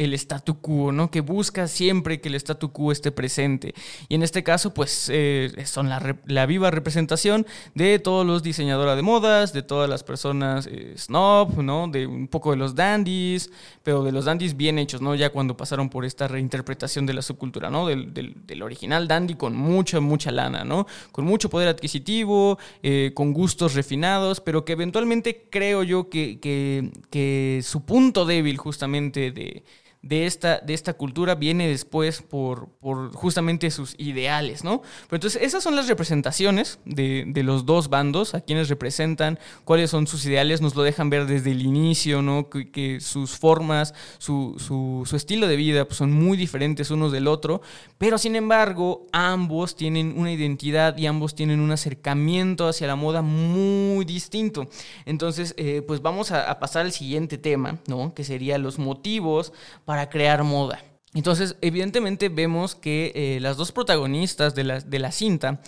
el 0.00 0.14
statu 0.14 0.60
quo, 0.60 0.92
¿no? 0.92 1.10
Que 1.10 1.20
busca 1.20 1.68
siempre 1.68 2.22
que 2.22 2.30
el 2.30 2.34
statu 2.36 2.72
quo 2.72 2.90
esté 2.90 3.12
presente. 3.12 3.74
Y 4.08 4.14
en 4.14 4.22
este 4.22 4.42
caso, 4.42 4.72
pues 4.72 5.10
eh, 5.12 5.52
son 5.66 5.90
la, 5.90 6.46
viva 6.46 6.70
representación 6.70 7.46
de 7.74 7.98
todos 7.98 8.26
los 8.26 8.42
diseñadores 8.42 8.96
de 8.96 9.02
modas, 9.02 9.52
de 9.52 9.62
todas 9.62 9.90
las 9.90 10.02
personas 10.02 10.66
eh, 10.66 10.94
snob, 10.96 11.62
¿no? 11.62 11.86
De 11.86 12.06
un 12.06 12.28
poco 12.28 12.50
de 12.50 12.56
los 12.56 12.74
dandies, 12.74 13.50
pero 13.82 14.02
de 14.02 14.10
los 14.10 14.24
dandies 14.24 14.56
bien 14.56 14.78
hechos, 14.78 15.02
¿no? 15.02 15.14
Ya 15.14 15.28
cuando 15.28 15.54
pasaron 15.54 15.90
por 15.90 16.06
esta 16.06 16.26
reinterpretación 16.26 17.04
de 17.04 17.12
la 17.12 17.20
subcultura, 17.20 17.68
¿no? 17.68 17.86
Del, 17.86 18.14
del, 18.14 18.62
original 18.62 19.06
dandy 19.06 19.34
con 19.34 19.54
mucha, 19.54 20.00
mucha 20.00 20.30
lana, 20.30 20.64
¿no? 20.64 20.86
Con 21.12 21.26
mucho 21.26 21.50
poder 21.50 21.68
adquisitivo, 21.68 22.58
eh, 22.82 23.12
con 23.14 23.34
gustos 23.34 23.74
refinados, 23.74 24.40
pero 24.40 24.64
que 24.64 24.72
eventualmente 24.72 25.46
creo 25.50 25.82
yo 25.82 26.08
que, 26.08 26.40
que, 26.40 26.90
que 27.10 27.60
su 27.62 27.84
punto 27.84 28.24
débil 28.24 28.56
justamente 28.56 29.30
de 29.30 29.62
de 30.02 30.24
esta, 30.24 30.60
de 30.60 30.72
esta 30.72 30.94
cultura 30.94 31.34
viene 31.34 31.68
después 31.68 32.22
por, 32.22 32.70
por 32.80 33.12
justamente 33.12 33.70
sus 33.70 33.94
ideales, 33.98 34.64
¿no? 34.64 34.80
Pero 34.80 35.16
entonces 35.16 35.42
esas 35.42 35.62
son 35.62 35.76
las 35.76 35.88
representaciones 35.88 36.78
de, 36.86 37.24
de, 37.26 37.42
los 37.42 37.66
dos 37.66 37.90
bandos, 37.90 38.34
a 38.34 38.40
quienes 38.40 38.70
representan, 38.70 39.38
cuáles 39.64 39.90
son 39.90 40.06
sus 40.06 40.24
ideales, 40.24 40.62
nos 40.62 40.74
lo 40.74 40.84
dejan 40.84 41.10
ver 41.10 41.26
desde 41.26 41.50
el 41.50 41.62
inicio, 41.62 42.22
¿no? 42.22 42.48
Que, 42.48 42.98
sus 43.00 43.36
formas, 43.36 43.94
su, 44.18 44.56
su, 44.58 45.16
estilo 45.16 45.46
de 45.46 45.56
vida 45.56 45.84
pues, 45.84 45.98
son 45.98 46.12
muy 46.12 46.38
diferentes 46.38 46.90
unos 46.90 47.12
del 47.12 47.28
otro, 47.28 47.60
pero 47.98 48.16
sin 48.16 48.36
embargo 48.36 49.06
ambos 49.12 49.76
tienen 49.76 50.14
una 50.16 50.32
identidad 50.32 50.96
y 50.96 51.06
ambos 51.06 51.34
tienen 51.34 51.60
un 51.60 51.72
acercamiento 51.72 52.68
hacia 52.68 52.86
la 52.86 52.96
moda 52.96 53.20
muy 53.20 54.04
distinto. 54.06 54.68
Entonces, 55.04 55.54
eh, 55.58 55.82
pues 55.86 56.00
vamos 56.00 56.30
a, 56.30 56.50
a 56.50 56.58
pasar 56.58 56.86
al 56.86 56.92
siguiente 56.92 57.36
tema, 57.36 57.78
¿no? 57.86 58.14
Que 58.14 58.24
sería 58.24 58.56
los 58.56 58.78
motivos 58.78 59.52
para 59.90 60.08
crear 60.08 60.44
moda. 60.44 60.84
Entonces, 61.14 61.56
evidentemente 61.62 62.28
vemos 62.28 62.76
que 62.76 63.10
eh, 63.12 63.40
las 63.40 63.56
dos 63.56 63.72
protagonistas 63.72 64.54
de 64.54 64.62
la, 64.62 64.78
de 64.78 65.00
la 65.00 65.10
cinta 65.10 65.60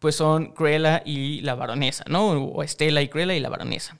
pues 0.00 0.16
son 0.16 0.46
Cruella 0.46 1.00
y 1.06 1.42
la 1.42 1.54
baronesa, 1.54 2.02
¿no? 2.08 2.30
O 2.30 2.64
Estela 2.64 3.02
y 3.02 3.08
Cruella 3.08 3.36
y 3.36 3.38
la 3.38 3.50
baronesa. 3.50 3.96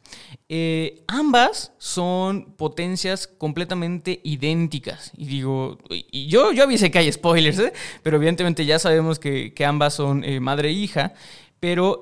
Eh, 0.48 1.04
ambas 1.06 1.74
son 1.78 2.56
potencias 2.56 3.28
completamente 3.28 4.20
idénticas. 4.24 5.12
Y 5.16 5.26
digo, 5.26 5.78
y 5.88 6.26
yo, 6.26 6.50
yo 6.50 6.64
avisé 6.64 6.90
que 6.90 6.98
hay 6.98 7.12
spoilers, 7.12 7.60
¿eh? 7.60 7.72
pero 8.02 8.16
evidentemente 8.16 8.66
ya 8.66 8.80
sabemos 8.80 9.20
que, 9.20 9.54
ambas 9.64 9.94
son 9.94 10.24
madre 10.42 10.70
e 10.70 10.72
hija, 10.72 11.14
pero 11.60 12.00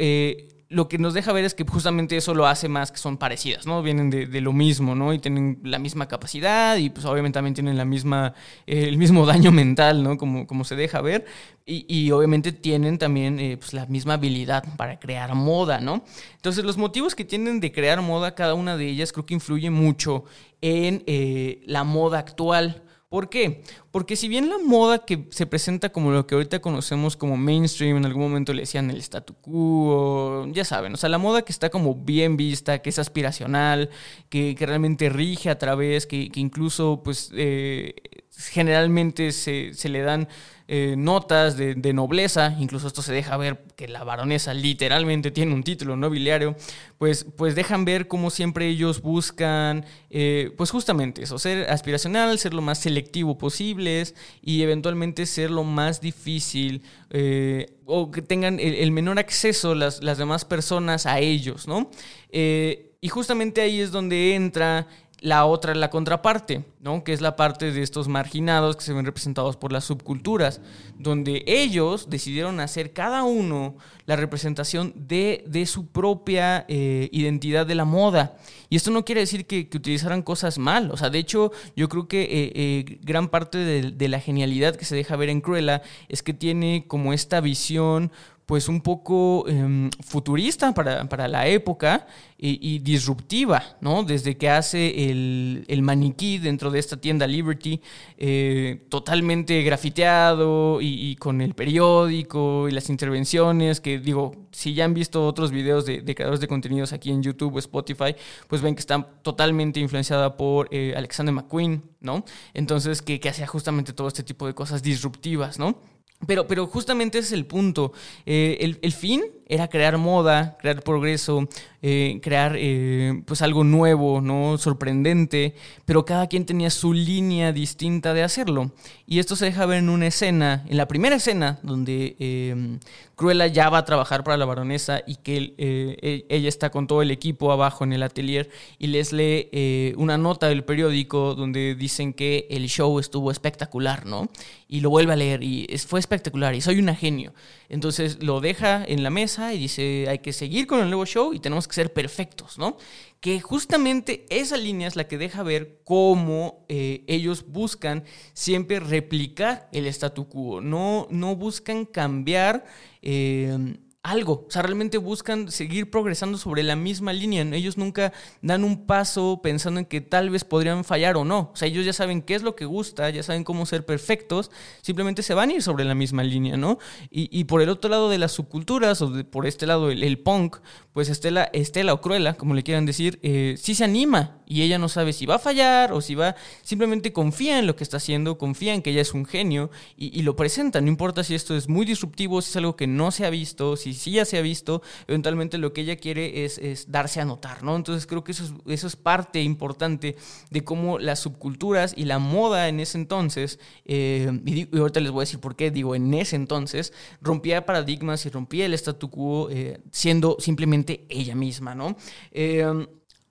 lo 0.68 0.88
que 0.88 0.98
nos 0.98 1.14
deja 1.14 1.32
ver 1.32 1.44
es 1.44 1.54
que 1.54 1.64
justamente 1.64 2.16
eso 2.16 2.34
lo 2.34 2.46
hace 2.46 2.68
más 2.68 2.90
que 2.90 2.98
son 2.98 3.18
parecidas, 3.18 3.66
¿no? 3.66 3.82
Vienen 3.82 4.10
de, 4.10 4.40
lo 4.40 4.52
mismo, 4.52 4.96
¿no? 4.96 5.12
Y 5.12 5.20
tienen 5.20 5.60
la 5.62 5.78
misma 5.78 6.08
capacidad 6.08 6.76
y 6.76 6.90
pues 6.90 7.06
obviamente 7.06 7.36
también 7.36 7.54
tienen 7.54 7.76
la 7.76 7.84
misma, 7.84 8.34
eh, 8.66 8.88
el 8.88 8.98
mismo 8.98 9.24
daño 9.26 9.52
mental, 9.52 10.02
¿no? 10.02 10.18
Como, 10.18 10.46
como 10.46 10.64
se 10.64 10.74
deja 10.74 11.00
ver. 11.00 11.24
Y, 11.68 12.12
obviamente 12.12 12.52
tienen 12.52 12.96
también 12.96 13.40
eh, 13.40 13.56
pues, 13.56 13.74
la 13.74 13.86
misma 13.86 14.14
habilidad 14.14 14.64
para 14.76 15.00
crear 15.00 15.34
moda, 15.34 15.80
¿no? 15.80 16.04
Entonces 16.36 16.64
los 16.64 16.76
motivos 16.76 17.16
que 17.16 17.24
tienen 17.24 17.58
de 17.58 17.72
crear 17.72 18.00
moda, 18.02 18.36
cada 18.36 18.54
una 18.54 18.76
de 18.76 18.88
ellas 18.88 19.12
creo 19.12 19.26
que 19.26 19.34
influye 19.34 19.70
mucho 19.70 20.24
en 20.60 21.02
eh, 21.06 21.62
la 21.66 21.82
moda 21.82 22.20
actual. 22.20 22.85
¿Por 23.08 23.28
qué? 23.28 23.62
Porque 23.92 24.16
si 24.16 24.26
bien 24.26 24.50
la 24.50 24.58
moda 24.58 25.04
que 25.04 25.28
se 25.30 25.46
presenta 25.46 25.90
como 25.90 26.10
lo 26.10 26.26
que 26.26 26.34
ahorita 26.34 26.58
conocemos 26.60 27.16
como 27.16 27.36
mainstream, 27.36 27.98
en 27.98 28.04
algún 28.04 28.24
momento 28.24 28.52
le 28.52 28.62
decían 28.62 28.90
el 28.90 29.00
statu 29.00 29.34
quo, 29.34 30.44
ya 30.50 30.64
saben, 30.64 30.92
o 30.92 30.96
sea, 30.96 31.08
la 31.08 31.18
moda 31.18 31.42
que 31.42 31.52
está 31.52 31.70
como 31.70 31.94
bien 31.94 32.36
vista, 32.36 32.82
que 32.82 32.90
es 32.90 32.98
aspiracional, 32.98 33.90
que, 34.28 34.56
realmente 34.58 35.08
rige 35.08 35.50
a 35.50 35.58
través, 35.58 36.06
que, 36.06 36.32
incluso 36.34 37.02
pues 37.04 37.30
eh, 37.34 37.94
generalmente 38.36 39.30
se, 39.30 39.72
se 39.74 39.88
le 39.88 40.00
dan 40.00 40.28
eh, 40.68 40.96
notas 40.98 41.56
de, 41.56 41.76
nobleza, 41.92 42.56
incluso 42.58 42.88
esto 42.88 43.00
se 43.00 43.12
deja 43.12 43.36
ver 43.36 43.62
que 43.76 43.86
la 43.86 44.02
baronesa 44.02 44.52
literalmente 44.52 45.30
tiene 45.30 45.54
un 45.54 45.62
título 45.62 45.96
nobiliario, 45.96 46.56
pues, 46.98 47.24
pues 47.36 47.54
dejan 47.54 47.84
ver 47.84 48.08
cómo 48.08 48.30
siempre 48.30 48.66
ellos 48.66 49.00
buscan, 49.00 49.84
eh, 50.10 50.50
pues 50.56 50.72
justamente 50.72 51.22
eso, 51.22 51.38
ser 51.38 51.70
aspiracional, 51.70 52.40
ser 52.40 52.52
lo 52.52 52.62
más 52.62 52.78
selectivo 52.78 53.38
posible 53.38 54.02
y 54.42 54.62
eventualmente 54.62 55.26
ser 55.26 55.52
lo 55.52 55.62
más 55.62 56.00
difícil 56.00 56.82
eh, 57.10 57.66
o 57.84 58.10
que 58.10 58.20
tengan 58.20 58.58
el, 58.58 58.90
menor 58.90 59.20
acceso 59.20 59.76
las, 59.76 60.02
las, 60.02 60.18
demás 60.18 60.44
personas 60.44 61.06
a 61.06 61.20
ellos, 61.20 61.68
¿no? 61.68 61.90
y 62.32 63.08
justamente 63.08 63.60
ahí 63.60 63.80
es 63.80 63.92
donde 63.92 64.34
entra 64.34 64.88
la 65.26 65.44
otra, 65.44 65.74
la 65.74 65.90
contraparte, 65.90 66.64
¿no? 66.80 67.02
Que 67.02 67.12
es 67.12 67.20
la 67.20 67.34
parte 67.34 67.72
de 67.72 67.82
estos 67.82 68.06
marginados 68.06 68.76
que 68.76 68.84
se 68.84 68.92
ven 68.92 69.04
representados 69.04 69.56
por 69.56 69.72
las 69.72 69.82
subculturas, 69.82 70.60
donde 71.00 71.42
ellos 71.48 72.08
decidieron 72.08 72.60
hacer 72.60 72.92
cada 72.92 73.24
uno 73.24 73.74
la 74.04 74.14
representación 74.14 74.92
de, 74.94 75.42
de 75.48 75.66
su 75.66 75.88
propia 75.88 76.64
eh, 76.68 77.08
identidad 77.10 77.66
de 77.66 77.74
la 77.74 77.84
moda. 77.84 78.36
Y 78.70 78.76
esto 78.76 78.92
no 78.92 79.04
quiere 79.04 79.22
decir 79.22 79.46
que, 79.46 79.68
utilizaran 79.74 80.22
cosas 80.22 80.58
mal. 80.58 80.92
O 80.92 80.96
sea, 80.96 81.10
de 81.10 81.18
hecho, 81.18 81.50
yo 81.74 81.88
creo 81.88 82.06
que 82.06 82.22
eh, 82.22 82.52
eh, 82.54 82.98
gran 83.02 83.26
parte 83.26 83.58
de, 83.58 83.90
de 83.90 84.08
la 84.08 84.20
genialidad 84.20 84.76
que 84.76 84.84
se 84.84 84.94
deja 84.94 85.16
ver 85.16 85.30
en 85.30 85.40
Cruella 85.40 85.82
es 86.08 86.22
que 86.22 86.34
tiene 86.34 86.84
como 86.86 87.12
esta 87.12 87.40
visión 87.40 88.12
pues 88.46 88.68
un 88.68 88.80
poco 88.80 89.44
em, 89.48 89.90
futurista 90.00 90.72
para, 90.72 91.28
la 91.28 91.48
época 91.48 92.06
y, 92.38 92.78
disruptiva, 92.78 93.62
¿no? 93.80 94.04
Desde 94.04 94.36
que 94.36 94.48
hace 94.48 95.10
el, 95.10 95.82
maniquí 95.82 96.38
dentro 96.38 96.70
de 96.70 96.78
esta 96.78 96.96
tienda 96.96 97.26
Liberty, 97.26 97.80
eh, 98.16 98.86
totalmente 98.88 99.62
grafiteado 99.62 100.78
y, 100.80 101.16
con 101.16 101.40
el 101.40 101.54
periódico 101.54 102.68
y 102.68 102.72
las 102.72 102.88
intervenciones, 102.88 103.80
que 103.80 103.98
digo, 103.98 104.46
si 104.52 104.74
ya 104.74 104.84
han 104.84 104.94
visto 104.94 105.26
otros 105.26 105.50
videos 105.50 105.84
de, 105.84 106.04
creadores 106.14 106.40
de 106.40 106.46
contenidos 106.46 106.92
aquí 106.92 107.10
en 107.10 107.22
YouTube 107.24 107.56
o 107.56 107.58
Spotify, 107.58 108.14
pues 108.46 108.62
ven 108.62 108.76
que 108.76 108.80
está 108.80 109.02
totalmente 109.22 109.80
influenciada 109.80 110.36
por 110.36 110.68
eh, 110.70 110.94
Alexander 110.96 111.34
McQueen, 111.34 111.82
¿no? 112.00 112.24
Entonces, 112.54 113.02
que, 113.02 113.18
que 113.18 113.28
hacía 113.28 113.48
justamente 113.48 113.92
todo 113.92 114.06
este 114.06 114.22
tipo 114.22 114.46
de 114.46 114.54
cosas 114.54 114.84
disruptivas, 114.84 115.58
¿no? 115.58 115.95
Pero, 116.26 116.46
pero 116.46 116.66
justamente 116.66 117.18
ese 117.18 117.28
es 117.28 117.32
el 117.32 117.46
punto. 117.46 117.92
Eh, 118.24 118.58
el, 118.60 118.78
el, 118.82 118.92
fin 118.92 119.22
era 119.46 119.68
crear 119.68 119.96
moda, 119.96 120.56
crear 120.60 120.82
progreso, 120.82 121.48
eh, 121.82 122.18
crear 122.20 122.56
eh, 122.58 123.22
pues 123.26 123.42
algo 123.42 123.62
nuevo, 123.62 124.20
¿no? 124.20 124.58
sorprendente, 124.58 125.54
pero 125.84 126.04
cada 126.04 126.26
quien 126.26 126.44
tenía 126.44 126.68
su 126.70 126.92
línea 126.92 127.52
distinta 127.52 128.12
de 128.12 128.24
hacerlo. 128.24 128.72
Y 129.06 129.20
esto 129.20 129.36
se 129.36 129.44
deja 129.44 129.64
ver 129.66 129.78
en 129.78 129.88
una 129.88 130.08
escena, 130.08 130.64
en 130.68 130.76
la 130.76 130.88
primera 130.88 131.14
escena, 131.14 131.60
donde 131.62 132.16
eh, 132.18 132.78
Cruella 133.14 133.46
ya 133.46 133.70
va 133.70 133.78
a 133.78 133.84
trabajar 133.84 134.24
para 134.24 134.36
la 134.36 134.46
baronesa 134.46 135.02
y 135.06 135.14
que 135.16 135.54
e, 135.58 136.26
ella 136.28 136.48
está 136.48 136.70
con 136.70 136.88
todo 136.88 137.02
el 137.02 137.12
equipo 137.12 137.52
abajo 137.52 137.84
en 137.84 137.92
el 137.92 138.02
atelier 138.02 138.50
y 138.80 138.88
les 138.88 139.12
lee 139.12 139.94
una 139.96 140.18
nota 140.18 140.48
del 140.48 140.64
periódico 140.64 141.36
donde 141.36 141.76
dicen 141.76 142.12
que 142.12 142.48
el 142.50 142.66
show 142.66 142.98
estuvo 142.98 143.30
espectacular, 143.30 144.06
¿no? 144.06 144.28
Y 144.68 144.80
lo 144.80 144.90
vuelve 144.90 145.12
a 145.12 145.16
leer 145.16 145.44
y 145.44 145.66
fue 145.86 146.00
espectacular 146.00 146.54
y 146.54 146.60
soy 146.60 146.80
una 146.80 146.96
genio. 146.96 147.32
Entonces 147.68 148.22
lo 148.22 148.40
deja 148.40 148.84
en 148.84 149.02
la 149.02 149.10
mesa 149.10 149.54
y 149.54 149.58
dice, 149.58 150.06
hay 150.08 150.18
que 150.18 150.32
seguir 150.32 150.66
con 150.66 150.80
el 150.80 150.88
nuevo 150.88 151.06
show 151.06 151.32
y 151.34 151.40
tenemos 151.40 151.66
que 151.66 151.74
ser 151.74 151.92
perfectos, 151.92 152.58
¿no? 152.58 152.76
Que 153.20 153.40
justamente 153.40 154.26
esa 154.30 154.56
línea 154.56 154.88
es 154.88 154.96
la 154.96 155.08
que 155.08 155.18
deja 155.18 155.42
ver 155.42 155.80
cómo 155.84 156.64
eh, 156.68 157.04
ellos 157.06 157.46
buscan 157.48 158.04
siempre 158.34 158.80
replicar 158.80 159.68
el 159.72 159.86
statu 159.86 160.28
quo, 160.28 160.60
no, 160.60 161.06
no 161.10 161.36
buscan 161.36 161.84
cambiar. 161.84 162.64
Eh, 163.02 163.76
algo. 164.06 164.44
O 164.46 164.50
sea, 164.50 164.62
realmente 164.62 164.98
buscan 164.98 165.50
seguir 165.50 165.90
progresando 165.90 166.38
sobre 166.38 166.62
la 166.62 166.76
misma 166.76 167.12
línea. 167.12 167.42
Ellos 167.42 167.76
nunca 167.76 168.12
dan 168.40 168.62
un 168.62 168.86
paso 168.86 169.40
pensando 169.42 169.80
en 169.80 169.86
que 169.86 170.00
tal 170.00 170.30
vez 170.30 170.44
podrían 170.44 170.84
fallar 170.84 171.16
o 171.16 171.24
no. 171.24 171.50
O 171.52 171.56
sea, 171.56 171.66
ellos 171.66 171.84
ya 171.84 171.92
saben 171.92 172.22
qué 172.22 172.36
es 172.36 172.42
lo 172.42 172.54
que 172.54 172.66
gusta, 172.66 173.10
ya 173.10 173.22
saben 173.22 173.42
cómo 173.42 173.66
ser 173.66 173.84
perfectos, 173.84 174.50
simplemente 174.80 175.22
se 175.22 175.34
van 175.34 175.50
a 175.50 175.54
ir 175.54 175.62
sobre 175.62 175.84
la 175.84 175.94
misma 175.94 176.22
línea, 176.22 176.56
¿no? 176.56 176.78
Y, 177.10 177.44
por 177.44 177.62
el 177.62 177.68
otro 177.68 177.90
lado 177.90 178.08
de 178.08 178.18
las 178.18 178.32
subculturas, 178.32 179.02
o 179.02 179.24
por 179.24 179.46
este 179.46 179.66
lado 179.66 179.90
el, 179.90 180.18
punk, 180.18 180.58
pues 180.92 181.08
Estela, 181.08 181.50
Estela 181.52 181.92
o 181.92 182.00
Cruella, 182.00 182.34
como 182.34 182.54
le 182.54 182.62
quieran 182.62 182.86
decir, 182.86 183.18
eh, 183.22 183.56
sí 183.58 183.74
se 183.74 183.84
anima 183.84 184.38
y 184.46 184.62
ella 184.62 184.78
no 184.78 184.88
sabe 184.88 185.12
si 185.12 185.26
va 185.26 185.36
a 185.36 185.38
fallar 185.38 185.92
o 185.92 186.00
si 186.00 186.14
va, 186.14 186.36
simplemente 186.62 187.12
confía 187.12 187.58
en 187.58 187.66
lo 187.66 187.76
que 187.76 187.84
está 187.84 187.96
haciendo, 187.96 188.38
confía 188.38 188.74
en 188.74 188.82
que 188.82 188.90
ella 188.90 189.02
es 189.02 189.14
un 189.14 189.26
genio 189.26 189.70
y, 189.96 190.18
y 190.18 190.22
lo 190.22 190.36
presenta. 190.36 190.80
No 190.80 190.88
importa 190.88 191.24
si 191.24 191.34
esto 191.34 191.56
es 191.56 191.68
muy 191.68 191.84
disruptivo, 191.84 192.40
si 192.40 192.50
es 192.50 192.56
algo 192.56 192.76
que 192.76 192.86
no 192.86 193.10
se 193.10 193.26
ha 193.26 193.30
visto, 193.30 193.76
si 193.76 193.95
sí 193.96 194.12
ya 194.12 194.24
se 194.24 194.38
ha 194.38 194.42
visto, 194.42 194.82
eventualmente 195.06 195.58
lo 195.58 195.72
que 195.72 195.82
ella 195.82 195.96
quiere 195.96 196.44
es, 196.44 196.60
darse 196.88 197.20
a 197.20 197.24
notar, 197.24 197.62
¿no? 197.62 197.76
Entonces 197.76 198.06
creo 198.06 198.24
que 198.24 198.32
eso 198.32 198.44
es, 198.66 198.96
parte 198.96 199.42
importante 199.42 200.16
de 200.50 200.64
cómo 200.64 200.98
las 200.98 201.20
subculturas 201.20 201.94
y 201.96 202.04
la 202.04 202.18
moda 202.18 202.68
en 202.68 202.80
ese 202.80 202.98
entonces, 202.98 203.58
eh, 203.84 204.30
y, 204.44 204.76
ahorita 204.76 205.00
les 205.00 205.10
voy 205.10 205.20
a 205.20 205.26
decir 205.26 205.40
por 205.40 205.56
qué 205.56 205.70
digo 205.70 205.94
en 205.94 206.12
ese 206.14 206.36
entonces, 206.36 206.92
rompía 207.20 207.66
paradigmas 207.66 208.24
y 208.26 208.30
rompía 208.30 208.66
el 208.66 208.74
statu 208.74 209.10
quo 209.10 209.48
eh, 209.50 209.80
siendo 209.90 210.36
simplemente 210.38 211.06
ella 211.08 211.34
misma, 211.34 211.74
¿no? 211.74 211.96
Eh, 212.32 212.86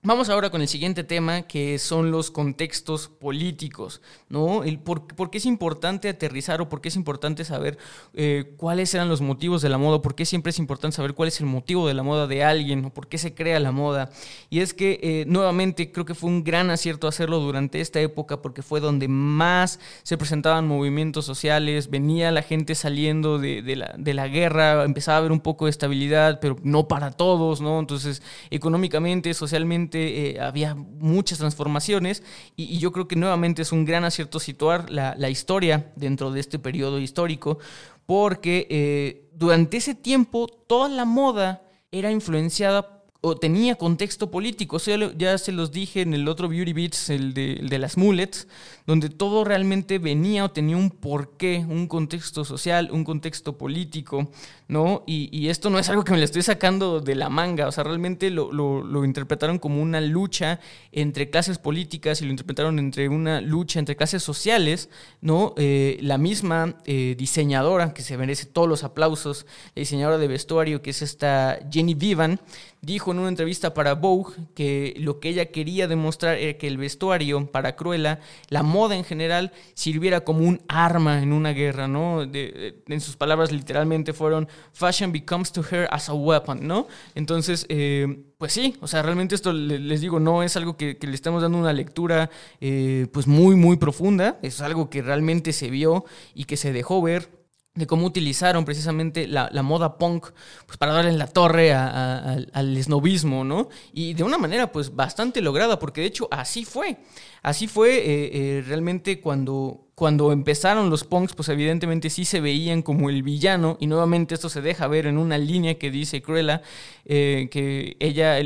Vamos 0.06 0.28
ahora 0.28 0.50
con 0.50 0.62
el 0.62 0.68
siguiente 0.68 1.02
tema, 1.02 1.42
que 1.48 1.80
son 1.80 2.12
los 2.12 2.30
contextos 2.30 3.08
políticos, 3.08 4.00
¿no? 4.28 4.62
El 4.62 4.78
por, 4.78 5.04
qué 5.32 5.38
es 5.38 5.46
importante 5.46 6.08
aterrizar 6.08 6.60
o 6.60 6.68
por 6.68 6.80
qué 6.80 6.90
es 6.90 6.94
importante 6.94 7.44
saber 7.44 7.76
eh, 8.14 8.52
cuáles 8.56 8.94
eran 8.94 9.08
los 9.08 9.20
motivos 9.20 9.62
de 9.62 9.68
la 9.68 9.78
moda, 9.78 10.02
por 10.02 10.14
qué 10.14 10.24
siempre 10.24 10.50
es 10.50 10.60
importante 10.60 10.94
saber 10.94 11.14
cuál 11.14 11.26
es 11.26 11.40
el 11.40 11.46
motivo 11.46 11.88
de 11.88 11.94
la 11.94 12.04
moda 12.04 12.28
de 12.28 12.44
alguien 12.44 12.84
o 12.84 12.94
por 12.94 13.08
qué 13.08 13.18
se 13.18 13.34
crea 13.34 13.58
la 13.58 13.72
moda. 13.72 14.10
Y 14.48 14.60
es 14.60 14.74
que, 14.74 15.00
eh, 15.02 15.24
nuevamente, 15.26 15.90
creo 15.90 16.04
que 16.04 16.14
fue 16.14 16.30
un 16.30 16.44
gran 16.44 16.70
acierto 16.70 17.08
hacerlo 17.08 17.40
durante 17.40 17.80
esta 17.80 18.00
época 18.00 18.40
porque 18.42 18.62
fue 18.62 18.78
donde 18.78 19.08
más 19.08 19.80
se 20.04 20.16
presentaban 20.16 20.68
movimientos 20.68 21.24
sociales, 21.24 21.90
venía 21.90 22.30
la 22.30 22.42
gente 22.42 22.76
saliendo 22.76 23.40
de, 23.40 23.74
la, 23.74 23.92
de 23.98 24.14
la 24.14 24.28
guerra, 24.28 24.84
empezaba 24.84 25.16
a 25.16 25.18
haber 25.18 25.32
un 25.32 25.40
poco 25.40 25.64
de 25.64 25.72
estabilidad, 25.72 26.38
pero 26.38 26.56
no 26.62 26.86
para 26.86 27.10
todos, 27.10 27.60
¿no? 27.60 27.80
Entonces, 27.80 28.22
económicamente, 28.50 29.34
socialmente, 29.34 29.95
realmente 29.96 30.40
había 30.40 30.74
muchas 30.74 31.38
transformaciones 31.38 32.22
y, 32.56 32.78
yo 32.78 32.92
creo 32.92 33.08
que 33.08 33.16
nuevamente 33.16 33.62
es 33.62 33.72
un 33.72 33.84
gran 33.84 34.04
acierto 34.04 34.40
situar 34.40 34.90
la, 34.90 35.30
historia 35.30 35.92
dentro 35.96 36.30
de 36.30 36.40
este 36.40 36.58
periodo 36.58 36.98
histórico 36.98 37.58
porque 38.06 39.28
durante 39.34 39.76
ese 39.78 39.94
tiempo 39.94 40.46
toda 40.46 40.88
la 40.88 41.04
moda 41.04 41.62
era 41.90 42.10
influenciada 42.10 42.95
o 43.28 43.34
tenía 43.34 43.74
contexto 43.74 44.30
político. 44.30 44.78
ya 45.18 45.36
se 45.38 45.50
los 45.50 45.72
dije 45.72 46.02
en 46.02 46.14
el 46.14 46.28
otro 46.28 46.48
Beauty 46.48 46.72
Beats, 46.72 47.10
el 47.10 47.34
de, 47.34 47.78
las 47.78 47.96
mullets, 47.96 48.46
donde 48.86 49.08
todo 49.08 49.42
realmente 49.42 49.98
venía 49.98 50.44
o 50.44 50.52
tenía 50.52 50.76
un 50.76 50.90
porqué, 50.90 51.66
un 51.68 51.88
contexto 51.88 52.44
social, 52.44 52.88
un 52.92 53.02
contexto 53.02 53.58
político, 53.58 54.30
¿no? 54.68 55.02
Y, 55.08 55.48
esto 55.48 55.70
no 55.70 55.80
es 55.80 55.88
algo 55.88 56.04
que 56.04 56.12
me 56.12 56.18
lo 56.18 56.24
estoy 56.24 56.42
sacando 56.42 57.00
de 57.00 57.16
la 57.16 57.28
manga, 57.28 57.66
o 57.66 57.72
sea, 57.72 57.82
realmente 57.82 58.30
lo, 58.30 59.04
interpretaron 59.04 59.58
como 59.58 59.82
una 59.82 60.00
lucha 60.00 60.60
entre 60.92 61.28
clases 61.28 61.58
políticas 61.58 62.22
y 62.22 62.26
lo 62.26 62.30
interpretaron 62.30 62.78
entre 62.78 63.08
una 63.08 63.40
lucha 63.40 63.80
entre 63.80 63.96
clases 63.96 64.22
sociales, 64.22 64.88
¿no? 65.20 65.52
Eh, 65.56 65.98
la 66.00 66.16
misma 66.16 66.76
eh, 66.84 67.16
diseñadora, 67.18 67.92
que 67.92 68.02
se 68.02 68.16
merece 68.16 68.46
todos 68.46 68.68
los 68.68 68.84
aplausos, 68.84 69.46
la 69.74 69.80
diseñadora 69.80 70.18
de 70.18 70.28
vestuario, 70.28 70.80
que 70.80 70.90
es 70.90 71.02
esta 71.02 71.58
Jenny 71.72 71.94
Vivan, 71.94 72.40
dijo 72.86 73.10
en 73.10 73.18
una 73.18 73.28
entrevista 73.28 73.74
para 73.74 73.94
Vogue 73.94 74.36
que 74.54 74.94
lo 74.98 75.18
que 75.18 75.30
ella 75.30 75.46
quería 75.46 75.88
demostrar 75.88 76.38
era 76.38 76.56
que 76.56 76.68
el 76.68 76.78
vestuario 76.78 77.50
para 77.50 77.74
Cruella, 77.74 78.20
la 78.48 78.62
moda 78.62 78.94
en 78.94 79.02
general, 79.02 79.52
sirviera 79.74 80.20
como 80.20 80.46
un 80.46 80.62
arma 80.68 81.20
en 81.20 81.32
una 81.32 81.50
guerra, 81.50 81.88
¿no? 81.88 82.22
en 82.22 83.00
sus 83.00 83.16
palabras 83.16 83.50
literalmente 83.50 84.12
fueron, 84.12 84.48
fashion 84.72 85.10
becomes 85.10 85.50
to 85.50 85.64
her 85.68 85.88
as 85.90 86.08
a 86.08 86.14
weapon, 86.14 86.64
¿no? 86.64 86.86
Entonces, 87.16 87.66
eh, 87.68 88.24
pues 88.38 88.52
sí, 88.52 88.76
o 88.80 88.86
sea, 88.86 89.02
realmente 89.02 89.34
esto 89.34 89.52
les 89.52 90.00
digo, 90.00 90.20
no 90.20 90.44
es 90.44 90.56
algo 90.56 90.76
que, 90.76 90.96
le 91.00 91.14
estamos 91.14 91.42
dando 91.42 91.58
una 91.58 91.72
lectura 91.72 92.30
eh, 92.60 93.08
pues 93.12 93.26
muy, 93.26 93.56
muy 93.56 93.78
profunda, 93.78 94.38
es 94.42 94.60
algo 94.60 94.90
que 94.90 95.02
realmente 95.02 95.52
se 95.52 95.70
vio 95.70 96.04
y 96.34 96.44
que 96.44 96.56
se 96.56 96.72
dejó 96.72 97.02
ver 97.02 97.45
de 97.76 97.86
cómo 97.86 98.06
utilizaron 98.06 98.64
precisamente 98.64 99.28
la, 99.28 99.50
moda 99.62 99.98
punk 99.98 100.30
pues, 100.66 100.78
para 100.78 100.92
darle 100.92 101.10
en 101.10 101.18
la 101.18 101.28
torre 101.28 101.72
al 101.72 102.76
esnovismo, 102.76 103.44
¿no? 103.44 103.68
Y 103.92 104.14
de 104.14 104.24
una 104.24 104.38
manera 104.38 104.72
pues 104.72 104.94
bastante 104.94 105.40
lograda, 105.40 105.78
porque 105.78 106.00
de 106.00 106.08
hecho 106.08 106.28
así 106.30 106.64
fue. 106.64 106.98
Así 107.42 107.66
fue 107.66 107.98
eh, 107.98 108.30
eh, 108.32 108.64
realmente 108.66 109.20
cuando, 109.20 109.86
cuando 109.94 110.32
empezaron 110.32 110.90
los 110.90 111.04
punks, 111.04 111.34
pues 111.34 111.48
evidentemente 111.48 112.10
sí 112.10 112.24
se 112.24 112.40
veían 112.40 112.82
como 112.82 113.08
el 113.08 113.22
villano, 113.22 113.76
y 113.80 113.86
nuevamente 113.86 114.34
esto 114.34 114.48
se 114.48 114.60
deja 114.60 114.88
ver 114.88 115.06
en 115.06 115.16
una 115.16 115.38
línea 115.38 115.78
que 115.78 115.90
dice 115.90 116.22
Cruella, 116.22 116.62
eh, 117.04 117.48
que 117.50 117.96
ella, 118.00 118.38